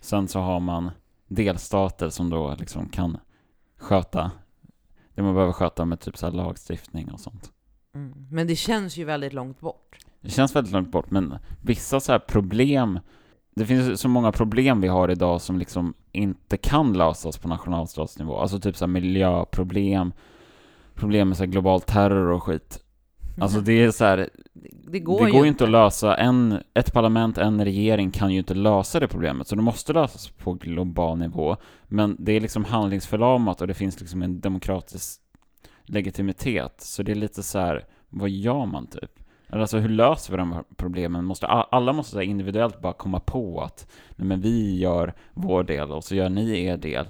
[0.00, 0.90] Sen så har man
[1.28, 3.18] delstater som då liksom kan
[3.78, 4.30] sköta
[5.14, 7.52] det man behöver sköta med typ så här lagstiftning och sånt.
[7.94, 8.26] mm.
[8.30, 9.98] Men det känns ju väldigt långt bort.
[10.20, 13.00] Det känns väldigt långt bort, men vissa så här problem
[13.54, 18.36] det finns så många problem vi har idag som liksom inte kan lösas på nationalstatsnivå.
[18.36, 20.12] Alltså typ så här miljöproblem,
[20.94, 22.83] problem med så här global terror och skit.
[23.38, 24.28] Alltså det är så här,
[24.86, 28.38] det, går, det går ju inte att lösa, en, ett parlament, en regering kan ju
[28.38, 31.56] inte lösa det problemet, så det måste lösas på global nivå.
[31.84, 35.20] Men det är liksom handlingsförlamat och det finns liksom en demokratisk
[35.84, 39.10] legitimitet, så det är lite så här, vad gör man typ?
[39.48, 41.24] Alltså hur löser vi de här problemen?
[41.24, 46.04] Måste, alla måste individuellt bara komma på att nej men vi gör vår del och
[46.04, 47.06] så gör ni er del.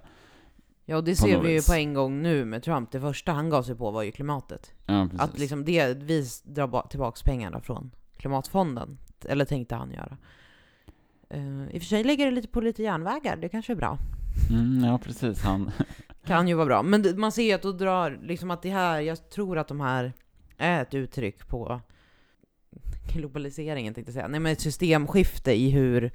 [0.86, 2.90] Ja, och det ser vi ju på en gång nu med Trump.
[2.90, 4.72] Det första han gav sig på var ju klimatet.
[4.86, 5.20] Ja, precis.
[5.20, 8.98] Att liksom det, vi drar ba- tillbaks pengarna från klimatfonden.
[9.24, 10.16] Eller tänkte han göra.
[11.30, 13.98] Eh, I och för sig lägger det lite på lite järnvägar, det kanske är bra.
[14.50, 15.42] Mm, ja, precis.
[15.42, 15.70] Han,
[16.26, 16.82] Kan ju vara bra.
[16.82, 19.68] Men det- man ser ju att då drar, liksom att det här, jag tror att
[19.68, 20.12] de här
[20.58, 21.80] är ett uttryck på
[23.14, 24.28] globaliseringen tänkte jag säga.
[24.28, 26.12] Nej men ett systemskifte i hur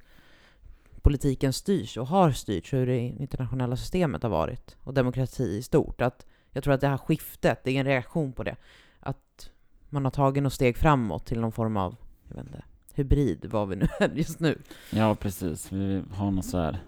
[1.01, 6.01] politiken styrs och har styrts, hur det internationella systemet har varit och demokrati i stort.
[6.01, 8.55] Att jag tror att det här skiftet, det är en reaktion på det.
[8.99, 9.49] Att
[9.89, 11.95] man har tagit något steg framåt till någon form av,
[12.27, 14.61] jag vet inte, hybrid, vad vi nu är just nu.
[14.91, 15.71] ja, precis.
[15.71, 16.83] Vi har något så här.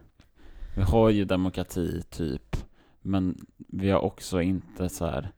[0.75, 2.55] Vi har ju demokrati, typ.
[3.01, 5.31] Men vi har också inte så här.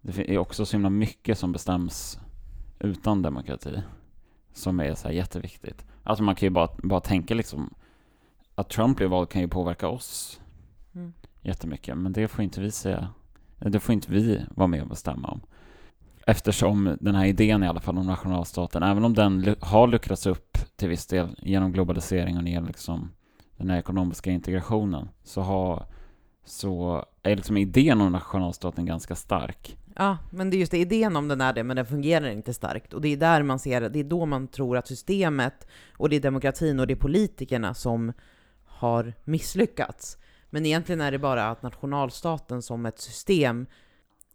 [0.00, 2.18] Det är också så himla mycket som bestäms
[2.78, 3.82] utan demokrati.
[4.52, 5.84] Som är så här jätteviktigt.
[6.02, 7.74] Alltså man kan ju bara, bara tänka liksom
[8.56, 10.40] att Trump blir vald kan ju påverka oss
[10.94, 11.12] Mm.
[11.42, 11.98] jättemycket.
[11.98, 13.08] Men det får inte vi säga.
[13.58, 15.40] Det får inte vi vara med och bestämma om.
[16.26, 20.58] Eftersom den här idén i alla fall om nationalstaten, även om den har luckrats upp
[20.76, 23.10] till viss del genom globalisering och genom liksom
[23.56, 25.86] den här ekonomiska integrationen, så har
[26.44, 29.76] så är liksom idén om nationalstaten ganska stark.
[29.96, 32.54] Ja, men det är just det, idén om den är det, men den fungerar inte
[32.54, 32.94] starkt.
[32.94, 35.66] Och det är där man ser, det är då man tror att systemet,
[35.96, 38.12] och det är demokratin och det är politikerna som
[38.76, 40.18] har misslyckats.
[40.50, 43.66] Men egentligen är det bara att nationalstaten som ett system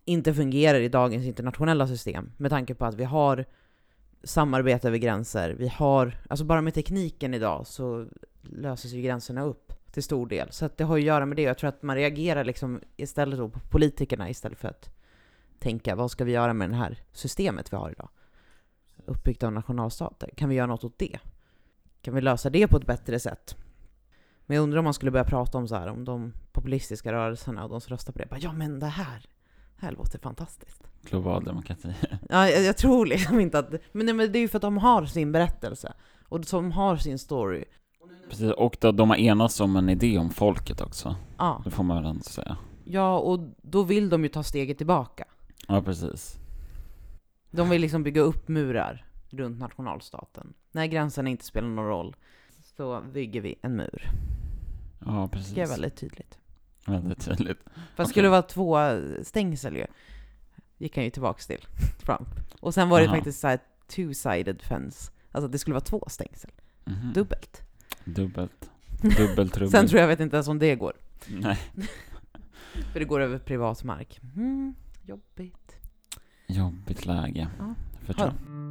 [0.05, 3.45] inte fungerar i dagens internationella system med tanke på att vi har
[4.23, 5.49] samarbete över gränser.
[5.49, 8.07] Vi har, alltså bara med tekniken idag så
[8.41, 10.51] löses ju gränserna upp till stor del.
[10.51, 11.41] Så att det har ju att göra med det.
[11.41, 14.89] Jag tror att man reagerar liksom istället då på politikerna istället för att
[15.59, 18.09] tänka vad ska vi göra med det här systemet vi har idag?
[19.05, 20.29] Uppbyggt av nationalstater.
[20.35, 21.19] Kan vi göra något åt det?
[22.01, 23.55] Kan vi lösa det på ett bättre sätt?
[24.51, 27.63] Men jag undrar om man skulle börja prata om så här, om de populistiska rörelserna
[27.63, 28.25] och de som röstar på det.
[28.29, 29.25] Bara, ja men det här,
[29.79, 30.83] det här låter fantastiskt.
[31.01, 31.93] Global demokrati.
[32.29, 33.71] Ja, jag, jag tror liksom inte att...
[33.91, 35.93] Men, nej, men det är ju för att de har sin berättelse.
[36.29, 37.63] Och de har sin story.
[38.29, 41.15] Precis, och då, de har enats om en idé om folket också.
[41.37, 41.61] Ja.
[41.63, 42.57] Det får man väl ändå säga.
[42.83, 45.25] ja, och då vill de ju ta steget tillbaka.
[45.67, 46.37] Ja, precis.
[47.51, 50.53] De vill liksom bygga upp murar runt nationalstaten.
[50.71, 52.15] När gränserna inte spelar någon roll
[52.77, 54.11] så bygger vi en mur.
[55.05, 55.53] Ja, precis.
[55.53, 56.37] Det är väldigt tydligt.
[56.85, 57.59] Väldigt tydligt.
[57.65, 58.05] Fast Okej.
[58.05, 58.77] skulle det vara två
[59.23, 59.85] stängsel ju,
[60.77, 61.65] gick han ju tillbaks till
[62.05, 62.29] Trump.
[62.59, 63.15] Och sen var det Aha.
[63.15, 63.59] faktiskt så här
[63.89, 65.11] two-sided fence.
[65.31, 66.51] Alltså det skulle vara två stängsel.
[66.85, 67.13] Mhm.
[67.13, 67.61] Dubbelt.
[68.03, 68.69] Dubbelt.
[69.01, 69.71] Dubbeltrubbel.
[69.71, 70.93] Sen tror jag, vet inte ens om det går.
[71.27, 71.59] Nej.
[72.93, 74.19] För det går över privat mark.
[74.35, 75.75] Mm, jobbigt.
[76.47, 77.47] Jobbigt läge.
[77.59, 77.75] Ja.
[78.05, 78.70] För Trump.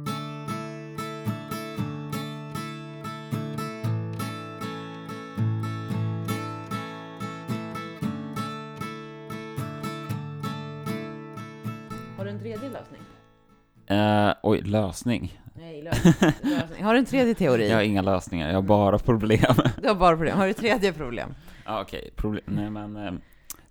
[13.91, 15.41] Eh, oj, lösning.
[15.55, 16.13] Nej, lösning.
[16.43, 16.83] lösning.
[16.83, 17.69] Har du en tredje teori?
[17.69, 19.55] Jag har inga lösningar, jag har bara problem.
[19.81, 20.37] Du har bara problem.
[20.37, 21.33] Har du tredje problem?
[21.65, 22.09] Ja, okej.
[22.15, 22.43] Problem.
[22.47, 23.13] Nej, men eh,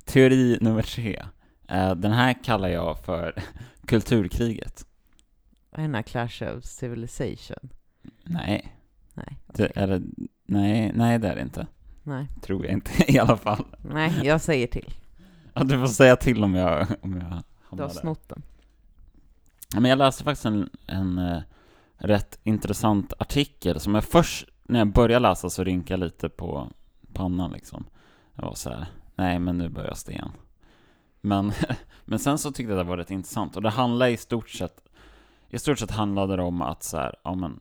[0.04, 1.22] teori nummer tre.
[1.68, 3.34] Eh, den här kallar jag för
[3.86, 4.86] kulturkriget.
[5.70, 7.70] Vad är den här Clash of Civilization?
[8.24, 8.76] Nej,
[9.14, 9.82] Nej, det, okej.
[9.82, 10.02] eller
[10.46, 11.66] nej, nej det är det inte.
[12.02, 12.26] Nej.
[12.42, 13.64] Tror jag inte i alla fall.
[13.92, 14.94] Nej, jag säger till.
[15.54, 18.42] Ja, du får säga till om jag, om jag Du har hamnar snott den.
[19.74, 21.42] Men jag läste faktiskt en, en eh,
[21.96, 26.68] rätt intressant artikel som jag först, när jag började läsa så rynkade jag lite på
[27.12, 27.84] pannan liksom.
[28.34, 30.32] Jag var så här, nej men nu börjar sten.
[31.20, 31.52] Men,
[32.04, 34.82] men sen så tyckte jag det var rätt intressant och det handlar i stort sett,
[35.48, 37.60] i stort sett handlade det om att så här, ja men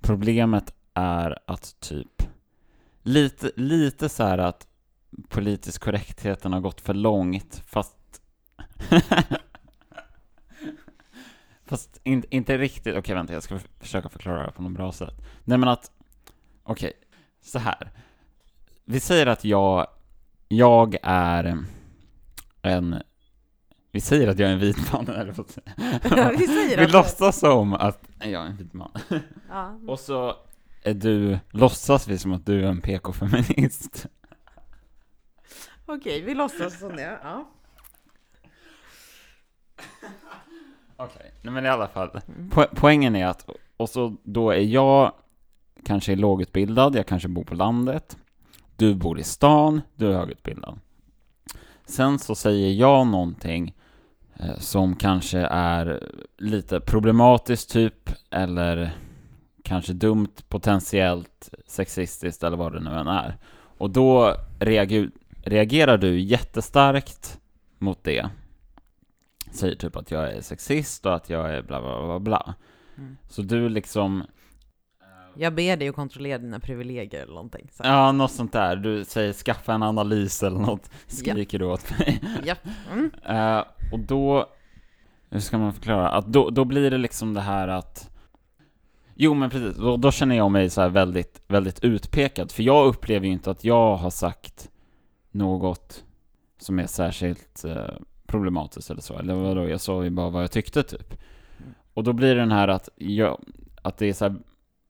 [0.00, 2.22] problemet är att typ
[3.02, 4.66] lite, lite så här att
[5.28, 7.96] politisk korrektheten har gått för långt fast
[11.72, 15.14] Fast in, inte riktigt, okej vänta jag ska försöka förklara det på något bra sätt.
[15.44, 15.90] Nej men att,
[16.62, 16.92] okej,
[17.40, 17.90] så här.
[18.84, 19.86] Vi säger att jag,
[20.48, 21.64] jag är
[22.62, 23.02] en,
[23.92, 25.46] vi säger att jag är en vit man, eller vad
[26.04, 26.38] jag?
[26.38, 28.92] Vi säger Vi låtsas som att jag är en vit man.
[29.48, 29.80] Ja.
[29.88, 30.36] Och så
[30.82, 34.06] är du, låtsas vi som att du är en PK-feminist.
[35.86, 37.18] Okej, vi låtsas som det.
[37.22, 37.48] Ja.
[41.04, 42.20] Okej, nej men i alla fall.
[42.50, 45.12] Po poängen är att, och så då är jag
[45.84, 48.16] kanske lågutbildad, jag kanske bor på landet.
[48.76, 50.78] Du bor i stan, du är högutbildad.
[51.86, 53.74] Sen så säger jag någonting
[54.36, 58.96] eh, som kanske är lite problematiskt typ, eller
[59.62, 63.36] kanske dumt, potentiellt sexistiskt eller vad det nu än är.
[63.78, 64.36] Och då
[65.44, 67.40] reagerar du jättestarkt
[67.78, 68.30] mot det.
[69.52, 72.54] Säger typ att jag är sexist och att jag är bla bla bla bla.
[72.98, 73.16] Mm.
[73.28, 74.24] Så du liksom,
[75.36, 77.68] Jag ber dig att kontrollera dina privilegier eller någonting.
[77.72, 77.82] Så.
[77.84, 78.76] ja något sånt där.
[78.76, 82.22] Du säger skaffa en analys eller något, skriker du åt mig.
[82.44, 82.58] Japp.
[82.92, 83.10] Mm.
[83.26, 84.46] Eh, och då,
[85.30, 86.08] hur ska man förklara?
[86.08, 88.08] Att då, då blir det liksom det här att
[89.14, 92.52] Jo men precis, då, då känner jag mig så här väldigt, väldigt utpekad.
[92.52, 94.70] För jag upplever ju inte att jag har sagt
[95.30, 96.04] något
[96.58, 97.94] som är särskilt eh,
[98.32, 99.18] problematiskt eller så.
[99.18, 101.14] Eller vadå, jag sa ju bara vad jag tyckte typ.
[101.94, 103.40] Och då blir det den här att, jag,
[103.82, 104.36] att det är så här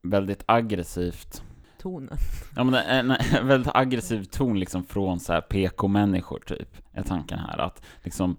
[0.02, 1.42] väldigt aggressivt.
[1.78, 2.16] Tonen.
[2.56, 7.38] Ja men en, en väldigt aggressiv ton liksom från så här PK-människor typ, är tanken
[7.38, 7.58] här.
[7.58, 8.36] Att liksom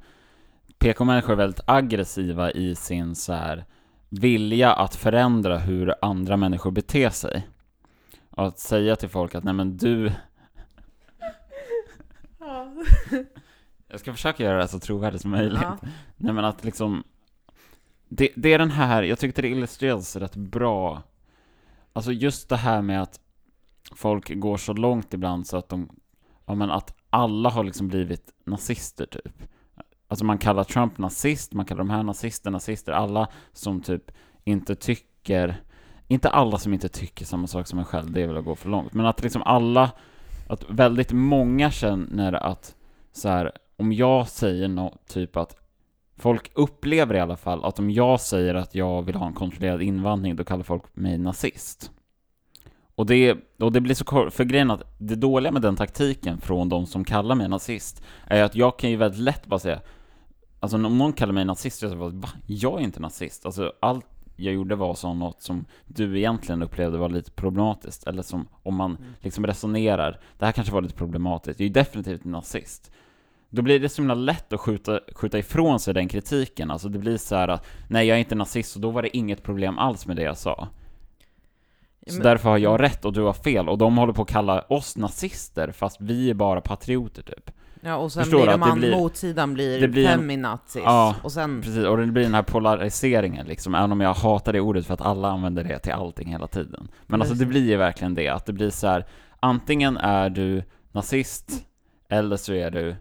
[0.80, 3.66] PK-människor är väldigt aggressiva i sin så här
[4.10, 7.48] vilja att förändra hur andra människor beter sig.
[8.30, 10.12] Och att säga till folk att nej men du,
[13.93, 15.62] jag ska försöka göra det så trovärdigt som möjligt.
[15.62, 15.77] Ja.
[16.17, 17.03] Nej men att liksom
[18.10, 21.03] det, det är den här, jag tyckte det illustrerades rätt bra
[21.93, 23.19] Alltså just det här med att
[23.95, 25.89] folk går så långt ibland så att de,
[26.45, 29.43] ja men att alla har liksom blivit nazister typ.
[30.08, 34.12] Alltså man kallar Trump nazist, man kallar de här nazister nazister, alla som typ
[34.43, 35.63] inte tycker,
[36.08, 38.56] inte alla som inte tycker samma sak som en själv, det är väl att gå
[38.56, 39.91] för långt, men att liksom alla
[40.47, 42.75] att väldigt många känner att
[43.12, 43.51] så här,
[43.84, 45.56] om jag säger något, typ att
[46.17, 49.82] folk upplever i alla fall att om jag säger att jag vill ha en kontrollerad
[49.82, 51.91] invandring, då kallar folk mig nazist.
[52.96, 56.69] Och det, och det blir så för grejen att det dåliga med den taktiken från
[56.69, 59.82] de som kallar mig nazist, är att jag kan ju väldigt lätt bara säga,
[60.60, 62.30] alltså om någon kallar mig nazist, jag säger bara, va?
[62.48, 63.46] Jag är inte nazist.
[63.46, 68.22] Alltså allt jag gjorde var så något som du egentligen upplevde var lite problematiskt, eller
[68.22, 69.13] som om man Mm.
[69.19, 72.91] liksom resonerar, det här kanske var lite problematiskt, jag är ju definitivt nazist.
[73.56, 77.00] Då blir det så himla lätt att skjuta, skjuta ifrån sig den kritiken, alltså det
[77.00, 79.78] blir så här att nej jag är inte nazist, och då var det inget problem
[79.80, 80.68] alls med det jag sa.
[82.08, 84.28] Så Men- därför har jag rätt och du har fel, och de håller på att
[84.30, 87.52] kalla oss nazister, fast vi är bara patrioter typ.
[87.82, 90.20] Ja, och sen Förstår blir de att det an, blir- motsidan blir, det blir en-
[90.20, 90.82] feminazis.
[90.86, 94.54] Ja, och sen, Precis, och det blir den här polariseringen liksom, även om jag hatar
[94.54, 96.88] det ordet för att alla använder det till allting hela tiden.
[97.08, 97.50] Men alltså det Precis.
[97.50, 99.06] blir ju verkligen det, att det blir så här.
[99.39, 101.52] antingen är du nazist,
[102.10, 102.96] eller så är du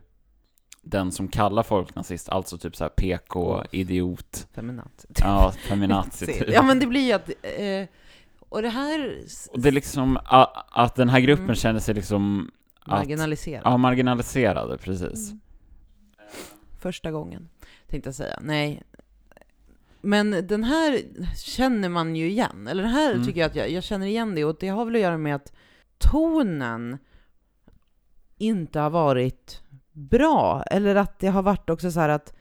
[0.83, 5.09] den som kallar folk nazist, alltså typ så här PK, idiot, feminazi.
[5.19, 6.49] ja, feminazi typ.
[6.49, 7.89] Ja men det blir ju att, eh,
[8.49, 9.19] och det här
[9.53, 11.57] Och det är liksom a- att den här gruppen Mm.
[11.57, 13.63] känner sig liksom att, marginaliserat.
[13.65, 15.31] ja, marginaliserade, precis.
[15.31, 15.41] Mm.
[16.81, 17.49] Första gången,
[17.87, 18.39] tänkte jag säga.
[18.43, 18.83] Nej.
[20.01, 21.01] Men den här
[21.37, 22.67] känner man ju igen.
[22.69, 23.27] Eller den här Mm.
[23.27, 24.45] tycker jag att jag, jag känner igen det.
[24.45, 25.53] Och det har väl att göra med att
[25.99, 26.99] tonen
[28.39, 29.61] inte har varit
[29.93, 30.63] bra.
[30.63, 32.35] Eller att det har varit också så här att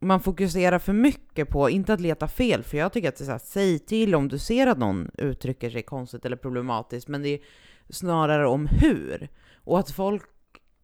[0.00, 3.26] man fokuserar för mycket på, inte att leta fel, för jag tycker att det är
[3.26, 7.22] så här, säg till om du ser att någon uttrycker sig konstigt eller problematiskt, men
[7.22, 7.40] det är
[7.88, 9.28] snarare om hur.
[9.64, 10.22] Och att folk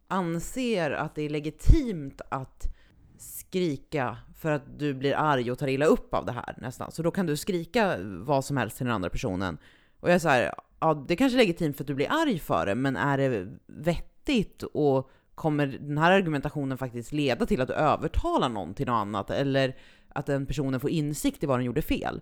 [0.07, 2.75] anser att det är legitimt att
[3.17, 6.91] skrika för att du blir arg och tar illa upp av det här nästan.
[6.91, 9.57] Så då kan du skrika vad som helst till den andra personen.
[9.99, 12.39] Och jag är så här, ja det kanske är legitimt för att du blir arg
[12.39, 17.67] för det, men är det vettigt och kommer den här argumentationen faktiskt leda till att
[17.67, 19.75] du övertalar någon till något annat eller
[20.09, 22.21] att den personen får insikt i vad den gjorde fel?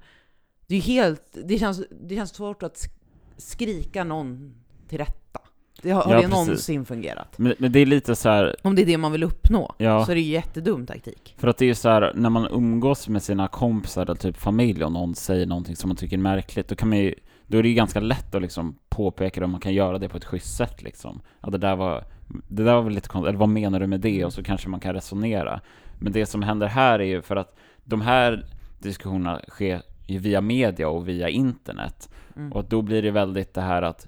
[0.67, 2.91] Det är helt, det känns, det känns svårt att sk-
[3.37, 4.55] skrika någon
[4.87, 5.39] till rätta.
[5.81, 6.35] Det har, har Ja, det precis.
[6.47, 7.37] någonsin fungerat?
[7.37, 10.05] Men, men det är lite så här, Om det är det man vill uppnå, Ja.
[10.05, 11.35] så är det ju jättedum taktik.
[11.37, 14.37] För att det är ju så här, när man umgås med sina kompisar eller typ
[14.37, 17.15] familj och någon säger någonting som man tycker är märkligt, då kan man ju,
[17.47, 20.09] då är det ju ganska lätt att liksom påpeka det och man kan göra det
[20.09, 21.21] på ett schysst sätt liksom.
[21.41, 22.03] Ja, det där var,
[22.47, 24.25] det där var väl lite konstigt, eller vad menar du med det?
[24.25, 25.61] Och så kanske man kan resonera.
[25.99, 28.45] Men det som händer här är ju för att de här
[28.79, 32.09] diskussionerna sker ju via media och via internet.
[32.35, 32.51] Mm.
[32.51, 34.07] Och då blir det väldigt det här att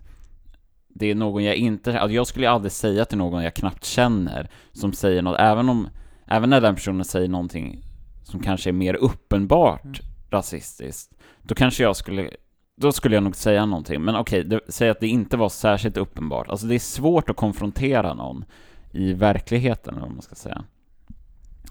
[0.88, 4.50] det är någon jag inte, alltså jag skulle aldrig säga till någon jag knappt känner
[4.72, 5.90] som säger något, även om,
[6.28, 7.82] även när den personen säger någonting
[8.24, 9.96] som kanske är mer uppenbart Mm.
[10.30, 12.30] rasistiskt, då kanske jag skulle,
[12.76, 14.02] då skulle jag nog säga någonting.
[14.02, 16.48] Men okej, det- säg att det inte var särskilt uppenbart.
[16.50, 18.46] Alltså det är svårt att konfrontera någon
[18.92, 20.64] i verkligheten, eller vad man ska säga.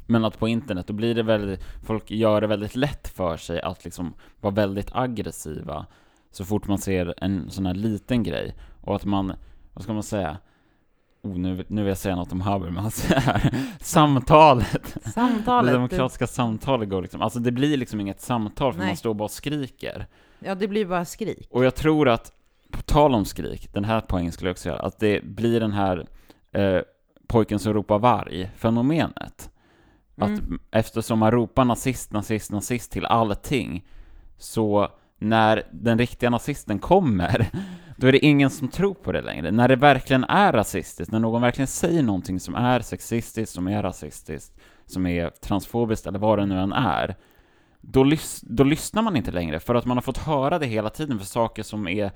[0.07, 3.61] Men att på internet, då blir det väldigt, folk gör det väldigt lätt för sig
[3.62, 5.87] att liksom vara väldigt aggressiva
[6.31, 8.55] så fort man ser en sån här liten grej.
[8.81, 9.33] Och att man,
[9.75, 10.37] vad ska man säga?
[11.23, 13.55] Oh, nu, nu vill jag säga något om Habermas här.
[13.81, 14.97] Samtalet!
[15.05, 15.75] Det Samtalet.
[15.75, 18.88] demokratiska samtalet går liksom, alltså det blir liksom inget samtal för Nej.
[18.88, 20.07] man står bara och skriker.
[20.45, 21.49] Ja, det blir bara skrik.
[21.51, 22.33] Och jag tror att,
[22.71, 25.73] på tal om skrik, den här poängen skulle jag också göra, att det blir den
[25.73, 26.07] här
[26.53, 26.81] eh,
[27.27, 29.51] pojken som ropar varg-fenomenet.
[30.17, 30.59] Att Mm.
[30.71, 33.85] eftersom man ropar nazist, nazist, nazist till allting,
[34.39, 37.47] så när den riktiga nazisten kommer,
[37.97, 39.51] då är det ingen som tror på det längre.
[39.51, 43.83] När det verkligen är rasistiskt, när någon verkligen säger någonting som är sexistiskt, som är
[43.83, 47.17] rasistiskt, som är transfobiskt eller vad det nu än är,
[47.87, 50.90] då, lys- då lyssnar man inte längre, för att man har fått höra det hela
[50.90, 52.11] tiden för saker som är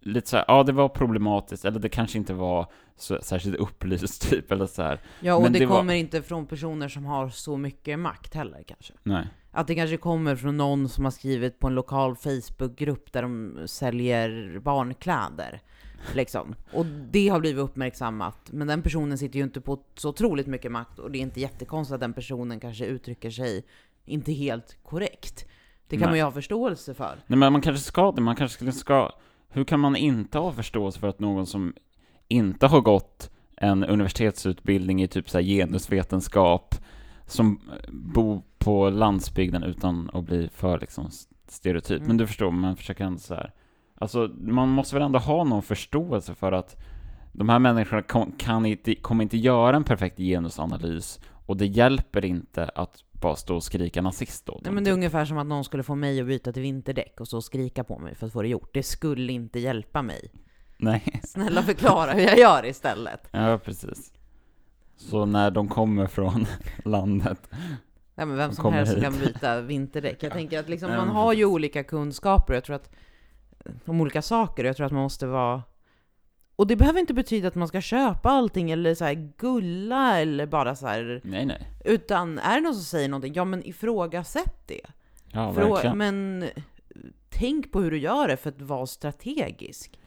[0.00, 4.22] lite så här, ja det var problematiskt, eller det kanske inte var så, särskilt upplyst
[4.30, 5.00] typ, eller så här.
[5.20, 8.34] Ja, och Men det, det var- kommer inte från personer som har så mycket makt
[8.34, 8.92] heller kanske.
[9.02, 9.26] Nej.
[9.54, 13.58] Att det kanske kommer från någon som har skrivit på en lokal Facebookgrupp där de
[13.66, 15.60] säljer barnkläder.
[16.14, 16.54] Liksom.
[16.72, 18.36] Och det har blivit uppmärksammat.
[18.52, 21.40] Men den personen sitter ju inte på så otroligt mycket makt och det är inte
[21.40, 23.64] jättekonstigt att den personen kanske uttrycker sig
[24.04, 25.44] inte helt korrekt.
[25.88, 26.08] Det kan Nej.
[26.08, 27.18] man ju ha förståelse för.
[27.26, 29.10] Nej men man kanske ska det, man kanske skulle ska...
[29.48, 31.74] Hur kan man inte ha förståelse för att någon som
[32.28, 36.74] inte har gått en universitetsutbildning i typ så här genusvetenskap,
[37.26, 41.10] som bor på landsbygden utan att bli för liksom
[41.48, 41.96] stereotyp.
[41.96, 42.08] Mm.
[42.08, 43.52] Men du förstår, man försöker ändå så här.
[43.94, 46.76] Alltså, man måste väl ändå ha någon förståelse för att
[47.32, 52.64] de här människorna kan inte, kommer inte göra en perfekt genusanalys och det hjälper inte
[52.64, 54.60] att bara stå och skrika nazist då.
[54.64, 57.20] Nej, men det är ungefär som att någon skulle få mig att byta till vinterdäck
[57.20, 58.70] och så skrika på mig för att få det gjort.
[58.74, 60.30] Det skulle inte hjälpa mig.
[60.76, 61.20] Nej.
[61.24, 63.20] Snälla förklara hur jag gör istället.
[63.30, 64.12] Ja, precis.
[64.96, 66.46] Så när de kommer från
[66.84, 67.50] landet,
[68.14, 69.02] Ja, men vem som helst hit.
[69.02, 70.22] kan byta vinterdäck.
[70.22, 72.90] Jag tänker att liksom, man har ju olika kunskaper, jag tror att
[73.86, 75.62] om olika saker, jag tror att man måste vara
[76.62, 80.46] och det behöver inte betyda att man ska köpa allting eller så här gulla eller
[80.46, 84.68] bara så här, nej nej, utan är det någon som säger någonting, ja men ifrågasätt
[84.68, 84.80] det.
[85.32, 85.98] ja Frå- verkligen.
[85.98, 86.44] men
[87.28, 89.98] tänk på hur du gör det för att vara strategisk.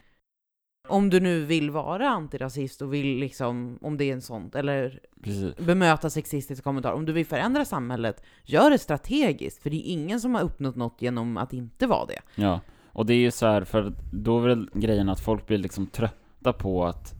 [0.88, 5.00] Om du nu vill vara antirasist och vill liksom, om det är en sånt, eller
[5.24, 5.58] Precis.
[5.58, 6.94] bemöta sexistiska kommentarer.
[6.96, 9.64] Om du vill förändra samhället, gör det strategiskt.
[9.64, 12.20] För det är ingen som har uppnått något genom att inte vara det.
[12.36, 15.58] Ja, och det är ju så här, för då är väl grejen att folk blir
[15.58, 16.16] liksom trötta
[16.54, 17.14] på att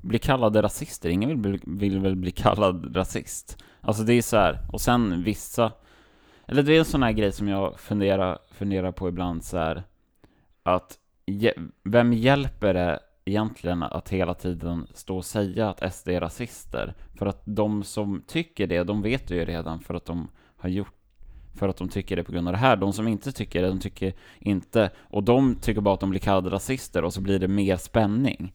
[0.00, 1.10] bli kallade rasister.
[1.10, 3.64] Ingen vill, bli, vill väl bli kallad rasist.
[3.80, 5.72] Alltså det är så här, och sen vissa,
[6.46, 9.82] eller det är en sån här grej som jag funderar, funderar på ibland så här,
[10.62, 10.98] att
[11.84, 16.94] vem hjälper det egentligen att hela tiden stå och säga att SD är rasister?
[17.18, 20.68] För att de som tycker det, de vet det ju redan för att de har
[20.68, 20.99] gjort
[21.54, 22.76] för att de tycker det på grund av det här.
[22.76, 26.20] De som inte tycker det, de tycker inte, och de tycker bara att de blir
[26.20, 28.52] kallade rasister och så blir det mer spänning.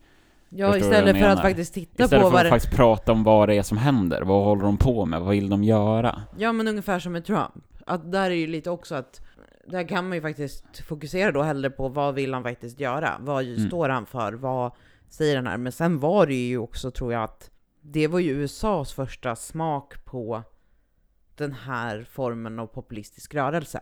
[0.49, 2.49] Ja, istället för att faktiskt titta Istället på för vad att det...
[2.49, 5.49] faktiskt prata om vad det är som händer, vad håller de på med, vad vill
[5.49, 6.21] de göra?
[6.37, 7.53] Ja, men ungefär som med Trump.
[7.85, 9.21] Att där är ju lite också att
[9.67, 13.11] där kan man ju faktiskt fokusera då hellre på vad vill han faktiskt göra?
[13.19, 13.67] Vad Mm.
[13.67, 14.33] står han för?
[14.33, 14.71] Vad
[15.09, 15.57] säger han här?
[15.57, 17.49] Men sen var det ju också, tror jag, att
[17.81, 20.43] det var ju USAs första smak på
[21.37, 23.81] den här formen av populistisk rörelse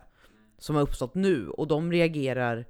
[0.58, 2.66] som har uppstått nu och de reagerar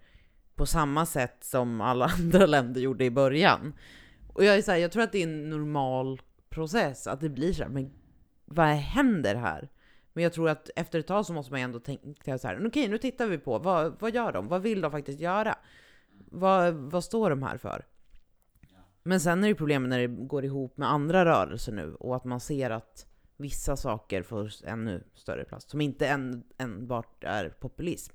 [0.55, 3.74] på samma sätt som alla andra länder gjorde i början.
[4.32, 6.20] Och jag är så här, jag tror att det är en normal
[6.51, 7.91] process att det blir så här, men
[8.45, 9.68] vad händer här?
[10.12, 12.89] Men jag tror att efter ett tag så måste man ändå tänka så här, okej
[12.89, 14.49] nu tittar vi på, vad, vad gör de?
[14.49, 15.59] Vad vill de faktiskt göra?
[16.30, 17.87] Vad, vad står de här för?
[19.03, 22.24] Men sen är det problemet när det går ihop med andra rörelser nu och att
[22.24, 23.07] man ser att
[23.37, 28.14] vissa saker får ännu större plats, som inte en, enbart är populism.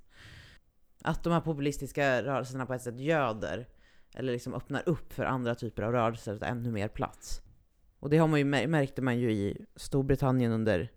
[1.03, 3.67] Att de här populistiska rörelserna på ett sätt göder,
[4.15, 7.41] eller liksom öppnar upp för andra typer av rörelser att ännu mer plats.
[7.99, 10.91] Och det har man ju, mär- märkte man ju i Storbritannien under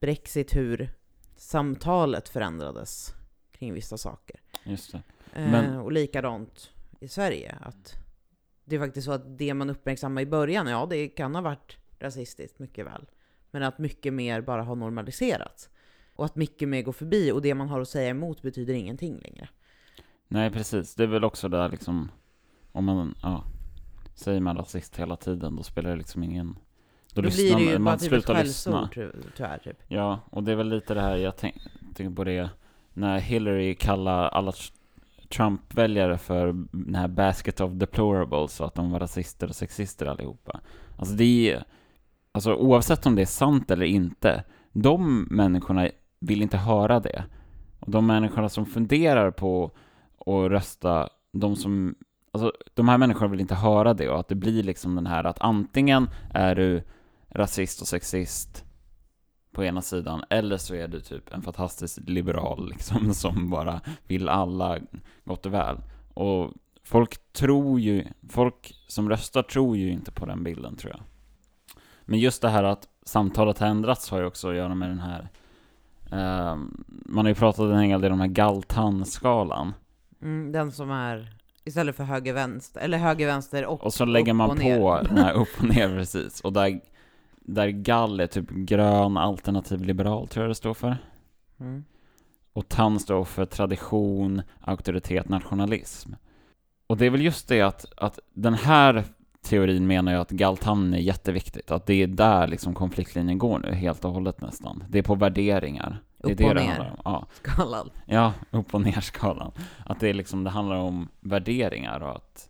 [0.00, 0.90] Brexit, hur
[1.36, 3.14] samtalet förändrades
[3.52, 4.40] kring vissa saker.
[4.64, 5.02] Just det.
[5.34, 6.70] Eh, Men- och likadant
[7.00, 7.58] i Sverige.
[7.60, 7.94] Att
[8.64, 11.76] det är faktiskt så att det man uppmärksammar i början, ja det kan ha varit
[11.98, 13.06] rasistiskt mycket väl.
[13.50, 15.70] Men att mycket mer bara har normaliserats.
[16.14, 19.18] Och att mycket mer går förbi och det man har att säga emot betyder ingenting
[19.18, 19.48] längre.
[20.28, 20.94] Nej, precis.
[20.94, 22.10] Det är väl också där liksom,
[22.72, 23.44] om man, ja,
[24.14, 26.56] säger man rasist hela tiden, då spelar det liksom ingen...
[27.14, 29.58] Då, lyssnar blir det ju man, bara typ ett skällsord ty- tyvärr.
[29.58, 29.82] Typ.
[29.88, 31.54] Ja, och det är väl lite det här, jag tänk,
[31.94, 32.50] tänker på det,
[32.92, 34.72] när Hillary kallar alla tr-
[35.28, 40.60] Trump-väljare för den här basket of deplorables, och att de var rasister och sexister allihopa.
[40.98, 41.64] Alltså det är,
[42.32, 45.88] alltså oavsett om det är sant eller inte, de människorna
[46.20, 47.24] vill inte höra det.
[47.80, 49.70] Och de människorna som funderar på
[50.26, 51.94] att rösta, de som,
[52.32, 55.24] alltså de här människorna vill inte höra det och att det blir liksom den här
[55.24, 56.82] att antingen är du
[57.28, 58.64] rasist och sexist
[59.52, 64.28] på ena sidan, eller så är du typ en fantastisk liberal liksom, som bara vill
[64.28, 64.78] alla
[65.24, 65.76] gott och väl.
[66.14, 66.52] Och
[66.82, 71.00] folk tror ju, folk som röstar tror ju inte på den bilden tror jag.
[72.10, 74.98] Men just det här att samtalet har ändrats har ju också att göra med den
[74.98, 75.28] här,
[76.10, 79.74] ehm, man har ju pratat en hel del om den här Galtan-skalan.
[80.22, 81.34] Mm, den som är
[81.64, 85.02] istället för höger-vänster, eller höger-vänster och Och så lägger man på ner.
[85.02, 86.40] den här upp och ner precis.
[86.40, 86.80] Och där,
[87.40, 90.96] där gall är typ grön alternativ liberal tror jag det står för.
[91.60, 91.84] Mm.
[92.52, 96.12] Och TAN står för tradition, auktoritet, nationalism.
[96.86, 99.04] Och det är väl just det att, att den här
[99.42, 101.70] teorin menar jag att Galtan är jätteviktigt.
[101.70, 104.84] Att det är där liksom konfliktlinjen går nu, helt och hållet nästan.
[104.88, 106.02] Det är på värderingar.
[106.18, 106.92] Det är Upp det och det ner.
[107.04, 107.26] Ja.
[107.32, 107.90] Skalan.
[108.06, 109.52] ja, upp och ner skalan.
[109.86, 112.48] Att det är liksom, det handlar om värderingar och att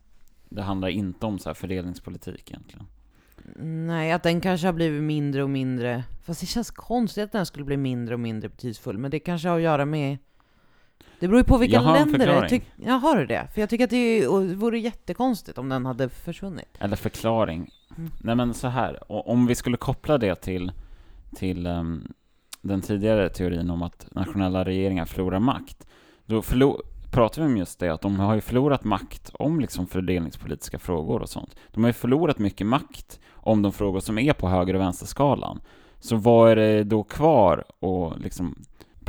[0.49, 2.87] det handlar inte om så här fördelningspolitik egentligen.
[3.87, 6.05] Nej, att den kanske har blivit mindre och mindre.
[6.25, 8.99] Fast det känns konstigt att den skulle bli mindre och mindre betydelsefull.
[8.99, 10.19] Men det kanske har att göra med...
[11.21, 12.41] Det beror ju på vilka Jag har en länder det är.
[12.41, 12.65] förklaring.
[12.77, 13.49] Jag har du det?
[13.55, 16.69] För jag tycker att det är- vore jättekonstigt om den hade försvunnit.
[16.79, 17.71] Eller förklaring.
[17.99, 18.11] Mm.
[18.23, 18.99] Nej men så här,
[19.29, 20.73] om vi skulle koppla det till,
[21.37, 22.13] till ehm,
[22.63, 25.87] den tidigare teorin om att nationella regeringar förlorar makt,
[26.27, 29.87] då förlo- pratar vi om just det att de har ju förlorat makt om liksom
[29.87, 31.57] fördelningspolitiska frågor och sånt.
[31.73, 35.61] De har ju förlorat mycket makt om de frågor som är på höger och vänsterskalan.
[35.99, 38.57] Så vad är det då kvar att liksom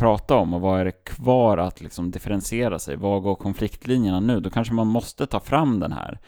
[0.01, 2.95] prata om och vad är det kvar att liksom differentiera sig?
[2.95, 4.39] Var går konfliktlinjerna nu?
[4.39, 6.19] Då kanske man måste ta fram den här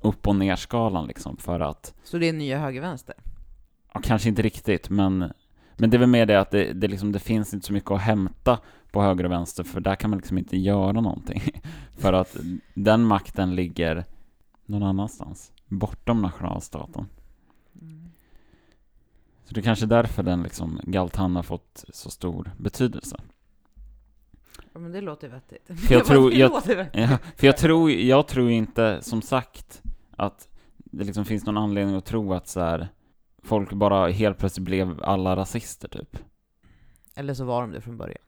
[0.00, 1.94] upp och ner-skalan liksom för att...
[2.04, 3.14] Så det är nya höger-vänster?
[3.94, 5.32] Ja, kanske inte riktigt, men,
[5.76, 7.90] men det är väl mer det att det, det, liksom, det finns inte så mycket
[7.90, 8.58] att hämta
[8.92, 11.42] på höger och vänster, för där kan man liksom inte göra någonting.
[11.98, 12.36] för att
[12.74, 14.04] den makten ligger
[14.66, 17.06] någon annanstans, bortom nationalstaten.
[19.50, 23.16] Så det är kanske är därför den liksom, Galtan har fått så stor betydelse.
[24.72, 25.80] Ja men det låter vettigt.
[25.86, 26.52] För jag tror, jag,
[26.92, 31.96] ja, för jag tror, jag tror inte, som sagt, att det liksom finns någon anledning
[31.96, 32.88] att tro att så här,
[33.42, 36.18] folk bara helt plötsligt blev alla rasister typ.
[37.14, 38.24] Eller så var de det från början.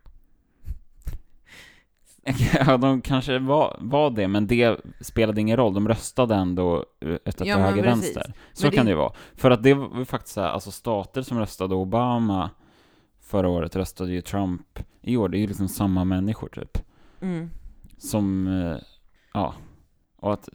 [2.67, 5.75] Ja, de kanske var, var det, men det spelade ingen roll.
[5.75, 6.85] De röstade ändå
[7.25, 8.17] efter Ja, men höger precis.
[8.17, 8.33] vänster.
[8.53, 9.13] Så Men kan det- det vara.
[9.35, 12.51] För att det var faktiskt så här, alltså stater som röstade Obama
[13.21, 15.29] förra året röstade ju Trump i år.
[15.29, 16.79] Det är ju liksom samma människor typ.
[17.21, 17.51] Mm.
[17.99, 18.77] Som, eh,
[19.35, 19.55] ja,
[20.17, 20.49] och att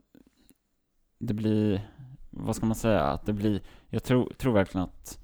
[1.20, 1.90] det blir,
[2.30, 5.20] vad ska man säga, att det blir, jag tror, tror verkligen att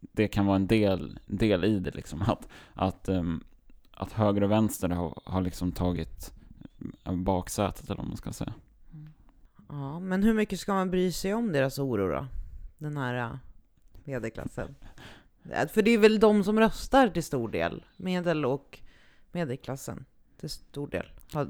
[0.00, 3.44] det kan vara en del, del i det liksom, att, att, ehm,
[3.98, 6.34] att höger och vänster har, har liksom tagit
[7.04, 8.52] baksätet eller vad man ska säga.
[9.68, 12.26] Ja, men hur mycket ska man bry sig om deras oro då?
[12.78, 13.36] Den här äh,
[14.04, 14.74] medelklassen.
[15.72, 17.84] För det är väl de som röstar till stor del.
[17.96, 18.80] Medel och
[19.32, 20.04] medelklassen
[20.40, 21.06] till stor del.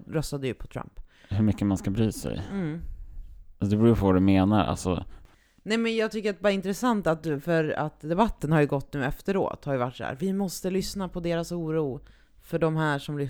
[0.06, 1.00] Röstade ju på Trump.
[1.28, 2.42] Hur mycket man ska bry sig.
[2.52, 2.80] Mm.
[3.58, 5.04] Alltså, det beror på vad du menar, alltså,
[5.62, 8.60] Nej men jag tycker att det bara är intressant att du, för att debatten har
[8.60, 10.16] ju gått nu efteråt, har ju varit så här.
[10.20, 12.00] vi måste lyssna på deras oro
[12.48, 13.28] för de här som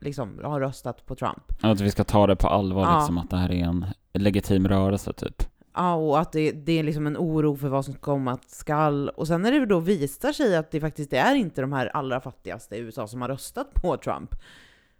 [0.00, 1.42] liksom har röstat på Trump.
[1.60, 2.98] att vi ska ta det på allvar Ja.
[2.98, 5.42] liksom, att det här är en legitim rörelse typ.
[5.74, 9.08] Ja, och att det, det är liksom en oro för vad som komma skall.
[9.08, 12.20] Och sen när det då visar sig att det faktiskt är inte de här allra
[12.20, 14.34] fattigaste i USA som har röstat på Trump,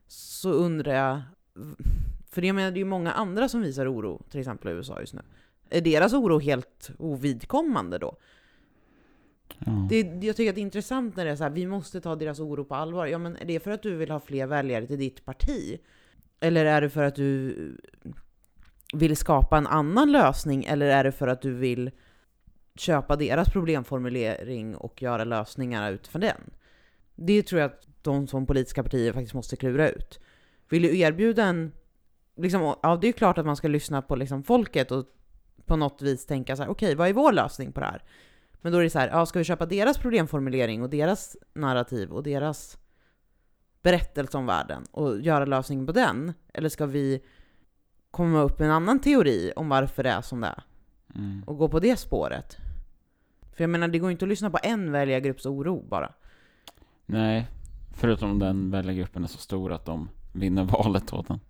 [0.07, 1.21] så undrar jag,
[2.31, 5.01] för jag menar det är ju många andra som visar oro, till exempel i USA
[5.01, 5.23] just nu.
[5.71, 8.17] Är deras oro helt ovidkommande då?
[9.59, 9.87] Ja.
[9.91, 12.17] Det, jag tycker att det är intressant när det är så här, vi måste ta
[12.17, 13.07] deras oro på allvar.
[13.07, 15.79] Ja, men är det för att du vill ha fler väljare till ditt parti?
[16.41, 17.55] Eller är det för att du
[18.95, 20.65] vill skapa en annan lösning?
[20.65, 21.91] Eller är det för att du vill
[22.75, 26.51] köpa deras problemformulering och göra lösningar utifrån den?
[27.15, 30.21] Det tror jag att de som politiska partier faktiskt måste klura ut.
[30.69, 31.73] Vill du erbjuda en...
[32.37, 35.07] Liksom, ja, det är ju klart att man ska lyssna på liksom folket och
[35.67, 38.03] på något vis tänka så här, okej, vad är vår lösning på det här?
[38.61, 42.11] Men då är det så här, ja, ska vi köpa deras problemformulering och deras narrativ
[42.13, 42.79] och deras
[43.83, 46.33] berättelse om världen och göra lösningen på den?
[46.55, 47.25] Eller ska vi
[48.11, 50.63] komma upp med en annan teori om varför det är som det är
[51.15, 51.43] Mm.
[51.47, 52.57] och gå på det spåret?
[53.53, 56.13] För jag menar, det går inte att lyssna på en väljargrupps oro bara.
[57.07, 57.47] Nej,
[57.95, 61.41] förutom den väljargruppen är så stor att de vinner valet åt den.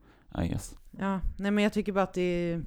[0.45, 0.77] I guess.
[0.91, 2.65] Ja, nej men jag tycker bara att det är...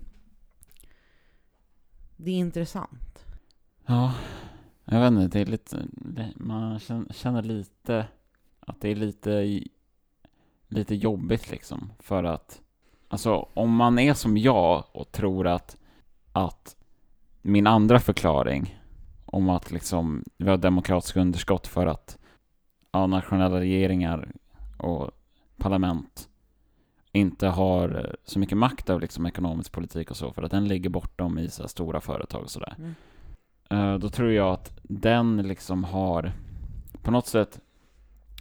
[2.17, 3.25] Det är intressant.
[3.91, 4.13] Ja,
[4.85, 5.85] jag vet inte, det är lite,
[6.35, 6.79] man
[7.13, 8.07] känner, lite
[8.59, 9.61] att det är lite,
[10.67, 11.91] lite jobbigt liksom.
[11.99, 12.61] För att,
[13.07, 15.77] alltså om man är som jag och tror att,
[16.31, 16.75] att
[17.41, 18.79] min andra förklaring
[19.25, 22.17] om att liksom vi har demokratiska underskott för att
[22.91, 24.31] ja, nationella regeringar
[24.77, 25.11] och
[25.57, 26.29] parlament
[27.11, 30.89] inte har så mycket makt över liksom ekonomisk politik och så, för att den ligger
[30.89, 32.75] bortom i så här stora företag och sådär.
[32.77, 32.95] Mm.
[33.71, 36.31] Eh, Då tror jag att den liksom har,
[37.01, 37.59] på något sätt,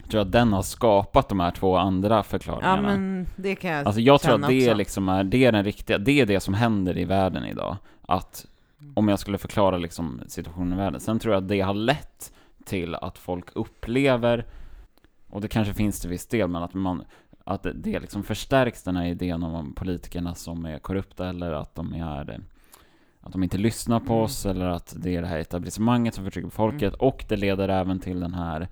[0.08, 2.82] tror jag att den har skapat de här två andra Ja förklaringarna.
[2.82, 4.74] men det kan jag Alltså jag tror att det också.
[4.74, 7.76] liksom är, det är den riktiga, det är det som händer i världen idag.
[8.02, 8.46] Att,
[8.94, 11.00] om jag skulle förklara liksom situationen i världen.
[11.00, 12.32] Sen tror jag att det har lett
[12.64, 14.46] till att folk upplever,
[15.30, 17.02] och det kanske finns till viss del, men att man,
[17.44, 21.94] att det- liksom förstärks den här idén om politikerna som är korrupta eller att de
[21.94, 22.40] är
[23.30, 24.24] att de inte lyssnar på Mm.
[24.24, 28.00] oss eller att det är det här etablissemanget som förtrycker folket och det leder även
[28.00, 28.68] till den här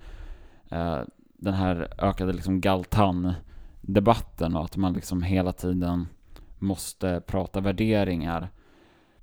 [0.69, 0.99] eh,
[1.37, 6.07] den här ökade liksom galtan-debatten och att man liksom hela tiden
[6.59, 8.49] måste prata värderingar.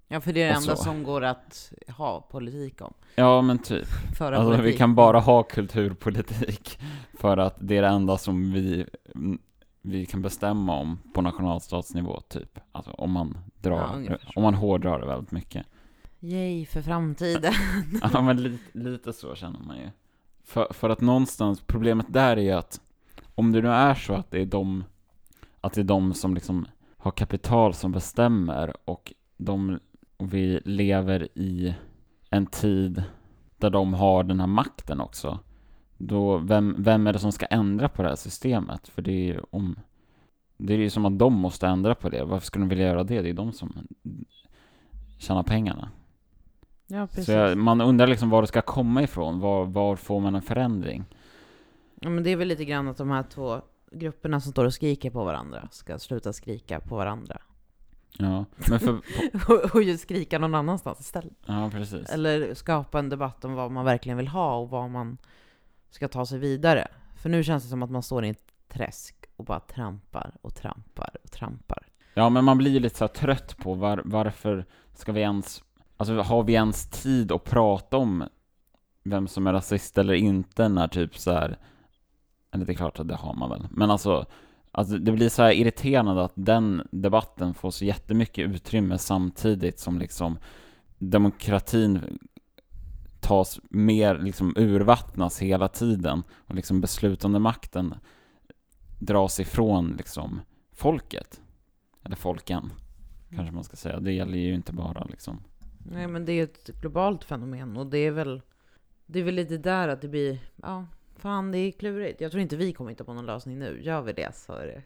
[0.08, 0.84] Ja för det är det enda så.
[0.84, 2.94] som går att ha politik om.
[3.14, 3.86] Ja men typ.
[4.18, 6.78] Föra Alltså, vi kan bara ha kulturpolitik
[7.18, 9.38] för att det är det enda som vi, mm,
[9.86, 12.58] vi kan bestämma om på nationalstatsnivå typ.
[12.72, 14.30] Alltså om man Ja, drar, så.
[14.36, 15.66] om man hårdrar det väldigt mycket.
[16.20, 17.52] Yay för framtiden.
[18.12, 19.90] Ja men lite, lite så känner man ju.
[20.44, 22.80] För, för att någonstans, problemet där är ju att
[23.34, 24.84] om det nu är så att det är de,
[25.60, 26.66] att det är de som liksom
[26.96, 29.78] har kapital som bestämmer och de,
[30.16, 31.74] och vi lever i
[32.30, 33.02] en tid
[33.56, 35.38] där de har den här makten också.
[35.98, 38.88] Då, vem, vem är det som ska ändra på det här systemet?
[38.88, 39.78] För det är ju om,
[40.56, 42.24] det är ju som att de måste ändra på det.
[42.24, 43.22] Varför skulle de vilja göra det?
[43.22, 43.86] Det är de som
[45.18, 45.88] tjänar pengarna.
[46.86, 47.26] Ja, precis.
[47.26, 49.40] Så jag, man undrar liksom var det ska komma ifrån.
[49.40, 51.04] Var, var får man en förändring?
[52.00, 53.60] Ja, men det är väl lite grann att de här två
[53.92, 57.40] grupperna som står och skriker på varandra ska sluta skrika på varandra.
[58.18, 58.92] Ja, men för,
[59.48, 61.32] och, och ju skrika någon annanstans istället.
[61.46, 62.10] ja precis.
[62.10, 65.18] Eller skapa en debatt om vad man verkligen vill ha och vad man
[65.96, 66.88] ska ta sig vidare.
[67.14, 70.54] För nu känns det som att man står i ett träsk och bara trampar och
[70.54, 71.86] trampar och trampar.
[72.14, 75.62] Ja, men man blir ju lite så här trött på var, varför ska vi ens,
[75.96, 78.24] alltså har vi ens tid att prata om
[79.02, 81.58] vem som är rasist eller inte när typ så här,
[82.50, 84.26] eller det är klart att det har man väl, men alltså,
[84.72, 89.98] alltså det blir så här irriterande att den debatten får så jättemycket utrymme samtidigt som
[89.98, 90.38] liksom
[90.98, 92.18] demokratin
[93.26, 97.94] tas mer, liksom urvattnas hela tiden och liksom beslutande makten
[98.98, 100.40] dras ifrån liksom
[100.72, 101.40] folket.
[102.04, 102.72] Eller folken,
[103.34, 104.00] kanske man ska säga.
[104.00, 105.40] Det gäller ju inte bara liksom.
[105.78, 108.42] Nej men det är ett globalt fenomen och det är väl
[109.06, 112.20] Det är väl lite där att det blir Ja, fan det är klurigt.
[112.20, 113.80] Jag tror inte vi kommer hitta på någon lösning nu.
[113.82, 114.82] Gör vi det så är det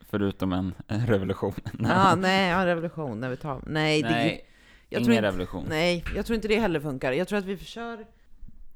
[0.00, 1.54] Förutom en, en revolution.
[1.78, 4.46] Ja, nej, ja, revolution när vi tar Nej, det, Nej,
[4.88, 5.66] jag ingen inte, revolution.
[5.68, 7.12] Nej, jag tror inte det heller funkar.
[7.12, 8.06] Jag tror att vi kör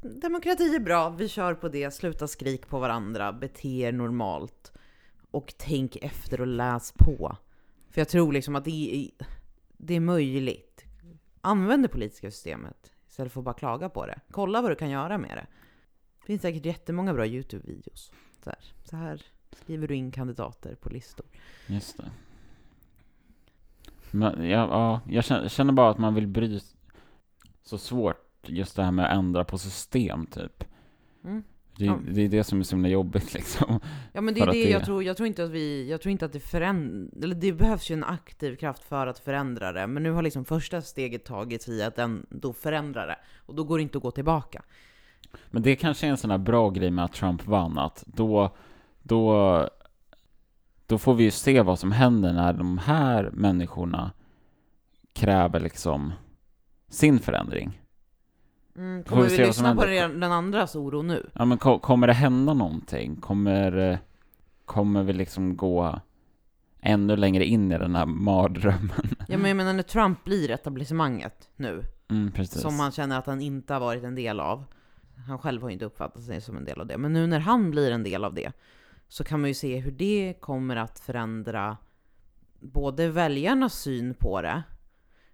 [0.03, 4.73] Demokrati är bra, vi kör på det, sluta skrik på varandra, bete er normalt
[5.31, 7.37] och tänk efter och läs på.
[7.91, 9.27] För jag tror liksom att det är,
[9.77, 10.85] det är möjligt.
[11.41, 14.21] Använd det politiska systemet istället för att bara klaga på det.
[14.31, 15.47] Kolla vad du kan göra med det.
[16.21, 18.13] Det finns säkert jättemånga bra YouTube-videos.
[18.45, 21.27] Så här, så här skriver du in kandidater på listor.
[21.67, 22.11] Just det.
[24.13, 26.61] Men, ja, ja, jag känner, bara att man vill bry
[27.63, 30.65] så svårt just det här med att ändra på system typ.
[31.25, 31.43] Mm.
[31.77, 31.99] Det, Ja.
[32.11, 33.81] det är det som är så himla jobbigt liksom.
[34.13, 36.13] Ja men det är det, det- jag tror, jag tror inte att vi, jag tror
[36.13, 39.87] inte att det förändrar, eller det behövs ju en aktiv kraft för att förändra det,
[39.87, 43.65] men nu har liksom första steget tagits i att den då förändrar det, och då
[43.65, 44.63] går det inte att gå tillbaka.
[45.51, 48.57] Men det kanske är en sån här bra grej med att Trump vann, att då,
[49.03, 49.69] då,
[50.91, 54.11] då får vi ju se vad som händer när de här människorna
[55.12, 56.12] kräver liksom
[56.88, 57.80] sin förändring.
[58.76, 61.30] Mm, kommer vi vi, lyssna på den, andras oro nu?
[61.34, 63.16] Ja men ko- kommer det hända någonting?
[63.16, 63.99] Kommer, eh,
[64.64, 66.01] kommer vi liksom gå
[66.80, 68.91] ännu längre in i den här mardrömmen?
[69.28, 73.41] Ja men jag menar när Trump blir etablissemanget nu, Mm, som han känner att han
[73.41, 74.64] inte har varit en del av,
[75.28, 77.38] han själv har ju inte uppfattat sig som en del av det, men nu när
[77.41, 78.53] han blir en del av det,
[79.11, 81.77] så kan man ju se hur det kommer att förändra
[82.61, 84.63] både väljarnas syn på det,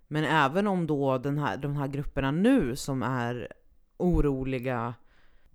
[0.08, 3.52] men även om då den här, de här grupperna nu som är
[3.96, 4.94] oroliga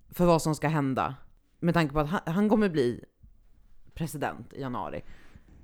[0.09, 1.15] för vad som ska hända,
[1.59, 3.03] med tanke på att han, han kommer bli
[3.93, 5.03] president i januari.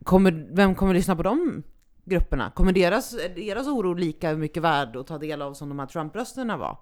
[0.03, 1.63] Kommer, vem kommer lyssna på de
[2.05, 2.51] grupperna?
[2.51, 6.57] Kommer deras, deras oro lika mycket värd att ta del av som de här Trump-rösterna
[6.57, 6.77] var?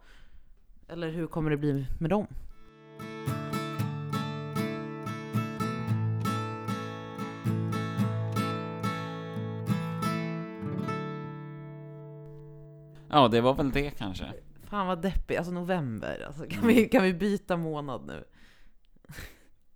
[0.88, 2.28] Eller hur kommer det bli med dem?
[13.16, 14.34] Ja, det var väl det kanske.
[14.64, 16.24] Fan vad deppigt, alltså november.
[16.28, 18.24] Alltså, kan, vi, kan vi byta månad nu?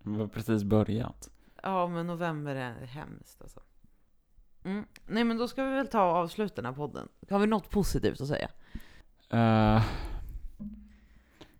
[0.03, 1.29] Det var precis börjat.
[1.63, 3.59] Ja, men november är hemskt alltså.
[4.63, 4.85] Mm.
[5.07, 7.07] Nej, men då ska vi väl ta och avsluta den här podden.
[7.29, 8.49] Har vi något positivt att säga?
[9.33, 9.83] Uh,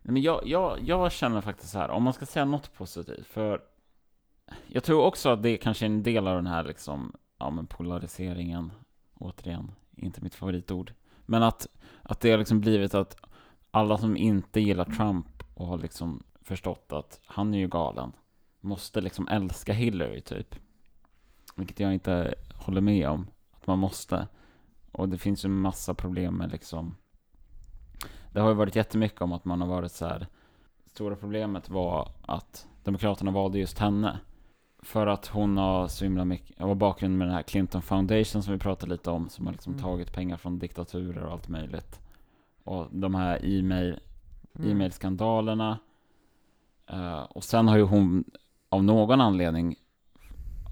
[0.02, 3.62] men jag, jag, jag känner faktiskt så här, om man ska säga något positivt, för
[4.66, 7.66] jag tror också att det kanske är en del av den här liksom, ja men
[7.66, 8.72] polariseringen,
[9.14, 10.92] återigen, inte mitt favoritord,
[11.30, 11.66] men att,
[12.02, 13.16] att det har liksom blivit att
[13.70, 18.12] alla som inte gillar Trump och har liksom förstått att han är ju galen,
[18.60, 20.54] måste liksom älska Hillary typ.
[21.56, 24.28] Vilket jag inte håller med om, att man måste.
[24.92, 26.96] Och det finns ju en massa problem med liksom
[28.32, 30.26] det har ju varit jättemycket om att man har varit så här.
[30.86, 34.18] Stora problemet var att Demokraterna valde just henne.
[34.82, 38.52] För att hon har så himla mycket, var bakgrund med den här Clinton Foundation som
[38.52, 39.82] vi pratade lite om, som har liksom Mm.
[39.84, 42.00] tagit pengar från diktaturer och allt möjligt.
[42.64, 44.00] Och de här e-mail,
[44.58, 44.70] Mm.
[44.70, 45.78] e-mailskandalerna.
[46.86, 48.24] Eh, och sen har ju hon,
[48.68, 49.76] av någon anledning,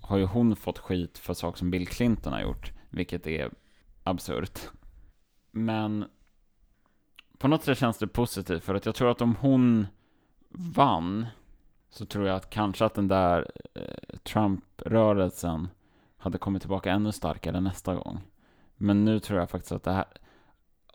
[0.02, 3.50] har ju hon fått skit för saker som Bill Clinton har gjort, vilket är
[4.04, 4.60] absurt.
[5.50, 6.04] Men
[7.38, 9.86] på något sätt känns det positivt, för att jag tror att om hon
[10.50, 11.26] vann,
[11.90, 15.68] så tror jag att kanske att den där eh, Trump-rörelsen
[16.16, 18.20] hade kommit tillbaka ännu starkare nästa gång.
[18.76, 20.04] Men nu tror jag faktiskt att det här,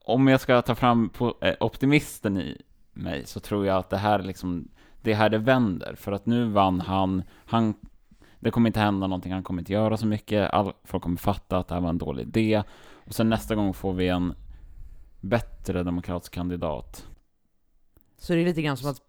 [0.06, 2.62] om jag ska ta fram på, eh, optimisten i
[2.94, 4.68] mig, så tror jag att det här är liksom
[5.02, 7.74] det är här det vänder, för att nu vann han, han
[8.40, 11.58] det kommer inte hända någonting, han kommer inte göra så mycket, all, folk kommer fatta
[11.58, 12.64] att det här var en dålig idé,
[13.06, 14.34] och sen nästa gång får vi en
[15.22, 17.08] bättre demokratisk kandidat.
[18.18, 19.02] Så det är lite grann som att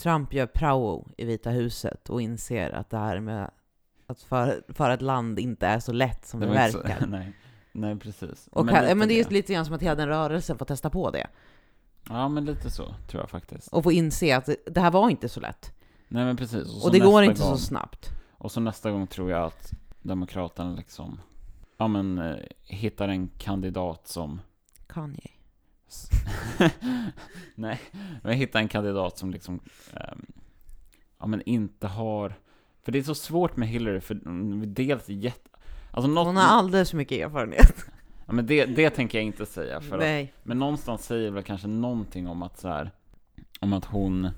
[0.00, 3.50] Trump gör prao i Vita huset och inser att det här med
[4.06, 7.00] att föra, föra ett land inte är så lätt som det, inte verkar.
[7.00, 7.32] Så, nej,
[7.72, 8.48] nej, precis.
[8.52, 10.90] Och men, här, men det är lite grann som att hela den rörelsen får testa
[10.90, 11.26] på det.
[12.08, 13.68] Ja, men lite så, tror jag faktiskt.
[13.68, 15.72] Och få inse att det, det här var inte så lätt.
[16.08, 16.74] Nej, men precis.
[16.74, 18.10] Och, så det går inte gång, så snabbt.
[18.30, 19.72] Och så nästa gång tror jag att
[20.02, 21.20] Demokraterna liksom,
[21.76, 24.40] ja men, eh, hittar en kandidat som
[24.86, 25.30] Kanye.
[27.54, 27.80] Nej,
[28.22, 29.60] men hitta en kandidat som liksom,
[29.94, 30.26] ehm,
[31.18, 32.34] ja men inte har,
[32.82, 34.20] för det är så svårt med Hillary, för
[34.66, 35.50] dels jätte,
[35.90, 37.74] alltså något, Hon har alldeles för mycket erfarenhet.
[38.26, 40.32] ja men det, det tänker jag inte säga, för att, Nej.
[40.42, 42.90] men någonstans säger väl kanske någonting om att så här,
[43.60, 44.30] om att hon,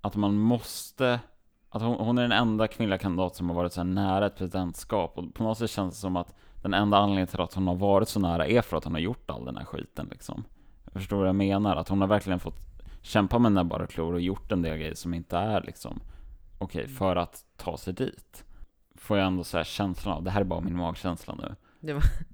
[0.00, 1.20] att man måste,
[1.68, 5.18] att hon, hon är den enda kvinnliga kandidat som har varit så nära ett presidentskap,
[5.18, 7.74] och på något sätt känns det som att den enda anledningen till att hon har
[7.74, 10.44] varit så nära är för att hon har gjort all den här skiten liksom.
[10.96, 12.58] Förstår vad jag menar, att hon har verkligen fått
[13.02, 16.00] kämpa med näbbar och klor och gjort en del grejer som inte är liksom
[16.58, 18.44] okej, för att ta sig dit.
[18.94, 21.54] Får jag ändå säga känslan av, det här är bara min magkänsla nu.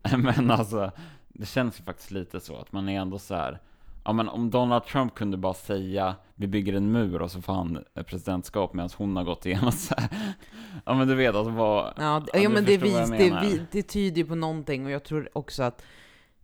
[0.16, 0.90] Men alltså,
[1.28, 3.60] det känns ju faktiskt lite så att man är ändå så här.
[4.04, 7.52] Ja men om Donald Trump kunde bara säga vi bygger en mur och så får
[7.52, 10.08] han presidentskap medan hon har gått igenom så här.
[10.84, 11.92] Ja men du vet alltså vad...
[11.96, 15.28] ja, Ja, men det, vis, det, vi, det tyder ju på någonting och jag tror
[15.32, 15.82] också att,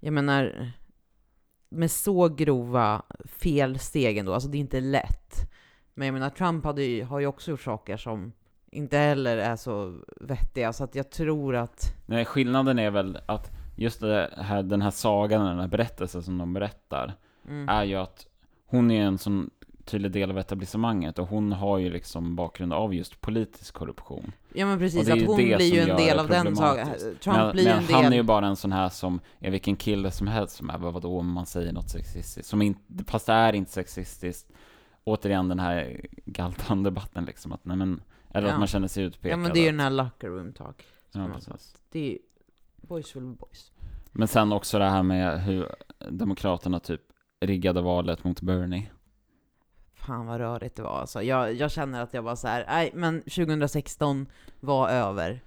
[0.01, 0.73] jag menar,
[1.69, 5.51] med så grova felsteg ändå, alltså det är inte lätt.
[5.95, 8.33] Men jag menar, Trump hade ju, har ju också gjort saker som
[8.71, 13.51] inte heller är så vettiga, så att jag tror att, Nej, skillnaden är väl att
[13.77, 17.15] just här, den här sagan, den här berättelsen som de berättar,
[17.49, 18.27] mm, är ju att
[18.67, 19.51] hon är en sån
[19.89, 24.33] tydlig del av etablissemanget och hon har ju liksom bakgrund av just politisk korruption.
[24.55, 27.21] ja men precis, att hon blir ju en del av den problematiskt.
[27.21, 27.95] Trump men blir men en del...
[27.95, 30.79] han är ju bara en sån här som är vilken kille som helst som är,
[30.79, 32.49] vadå om man säger något sexistiskt?
[32.49, 34.53] Som inte, fast det är inte sexistiskt.
[35.05, 38.53] Återigen den här Galtan-debatten liksom, att nej men, eller Ja.
[38.53, 39.33] att man känner sig utpekad.
[39.33, 40.85] Ja men det är ju den här locker room talk.
[41.13, 41.29] Ja.
[41.93, 42.19] Det är
[42.77, 43.73] boys will boys.
[44.13, 45.69] Men sen också det här med hur
[46.11, 47.01] Demokraterna typ
[47.41, 48.91] riggade valet mot Bernie.
[50.09, 51.23] Fan vad rörigt det var alltså.
[51.23, 54.27] Jag, jag känner att jag bara så här, nej men 2016
[54.61, 55.41] var över.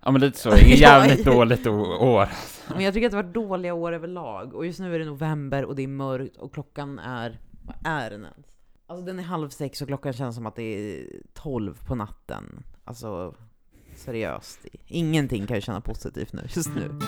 [0.00, 2.28] Ja men lite så, jävligt dåligt år.
[2.68, 4.54] Men jag tycker att det var dåliga år överlag.
[4.54, 8.10] Och just nu är det november och det är mörkt och klockan är, vad är
[8.10, 8.46] den ens?
[8.86, 12.62] Alltså den är halv sex och klockan känns som att det är tolv på natten.
[12.84, 13.34] Alltså
[13.96, 14.66] seriöst.
[14.86, 17.00] Ingenting kan jag känna positivt nu, just nu.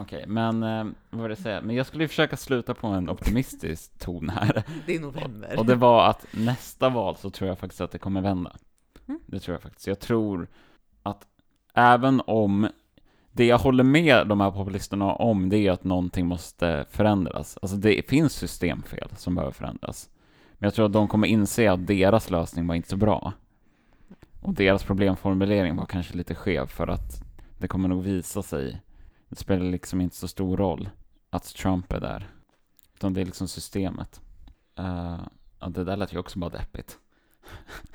[0.00, 1.60] Okej, men eh, vad var det jag säga?
[1.60, 4.62] Men jag skulle ju försöka sluta på en optimistisk ton här.
[4.86, 5.58] Det är november.
[5.58, 8.52] Och det var att nästa val så tror jag faktiskt att det kommer vända.
[9.08, 9.20] Mm.
[9.26, 9.86] Det tror jag faktiskt.
[9.86, 10.48] Jag tror
[11.02, 11.26] att
[11.74, 12.68] även om
[13.32, 17.58] det jag håller med de här populisterna om, det är att någonting måste förändras.
[17.62, 20.10] Alltså det finns systemfel som behöver förändras.
[20.52, 23.32] Men jag tror att de kommer inse att deras lösning var inte så bra.
[24.42, 27.22] Och deras problemformulering var kanske lite skev för att
[27.58, 28.80] det kommer nog visa sig.
[29.30, 30.90] Det spelar liksom inte så stor roll
[31.30, 32.28] att Trump är där.
[32.94, 34.20] Utan det är liksom systemet.
[34.80, 35.20] Uh,
[35.60, 36.98] ja, det där lät ju också bara deppigt.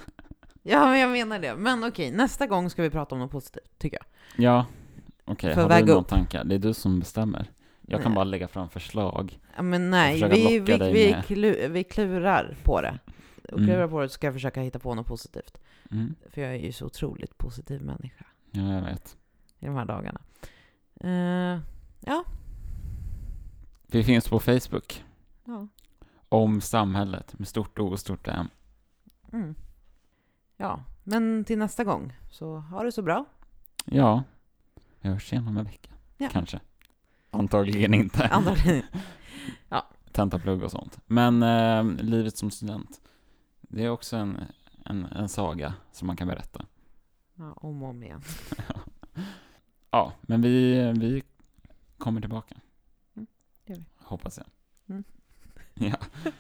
[0.68, 1.56] Ja, men jag menar det.
[1.56, 4.06] Men okej, nästa gång ska vi prata om något positivt, tycker jag.
[4.46, 4.66] Ja,
[5.26, 5.54] okej.
[5.54, 6.08] För Har du några upp.
[6.08, 6.44] tankar?
[6.44, 7.52] Det är du som bestämmer.
[7.82, 8.16] Jag kan Nej.
[8.16, 9.40] bara lägga fram förslag.
[9.56, 13.00] Ja, men nej, vi, vi, vi, klu, vi klurar på det.
[13.44, 13.66] Och Mm.
[13.66, 15.58] klurar på det så ska jag försöka hitta på något positivt.
[15.92, 16.16] Mm.
[16.30, 19.18] För jag är ju så otroligt positiv människa Ja, jag vet.
[19.60, 20.22] i de här dagarna.
[21.06, 21.60] Eh,
[22.00, 22.24] ja,
[23.88, 25.04] Vi finns på Facebook.
[25.46, 25.68] ja.
[26.30, 28.48] Om samhället med stort O och stort M.
[29.34, 29.56] Mm.
[30.58, 33.26] Ja, men till nästa gång, så ha det så bra.
[33.86, 34.24] Ja,
[35.02, 35.92] vi hörs igen om en vecka.
[36.18, 36.30] Ja.
[36.32, 36.60] Kanske.
[37.32, 38.28] Antagligen inte.
[38.32, 38.84] Antagligen.
[40.12, 41.00] Tentaplugg och sånt.
[41.06, 43.02] Men eh, livet som student.
[43.62, 44.42] Det är också en,
[44.86, 46.66] en, en saga som man kan berätta.
[47.36, 48.22] Ja, om och om igen.
[49.96, 51.24] Ja, men vi, vi
[51.98, 52.56] kommer tillbaka.
[53.16, 53.86] Mm.
[53.96, 54.48] Hoppas jag.
[54.90, 55.04] Mm.
[55.74, 55.98] Ja,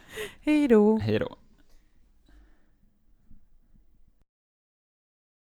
[0.41, 0.97] Hej då!
[0.97, 1.37] hej då.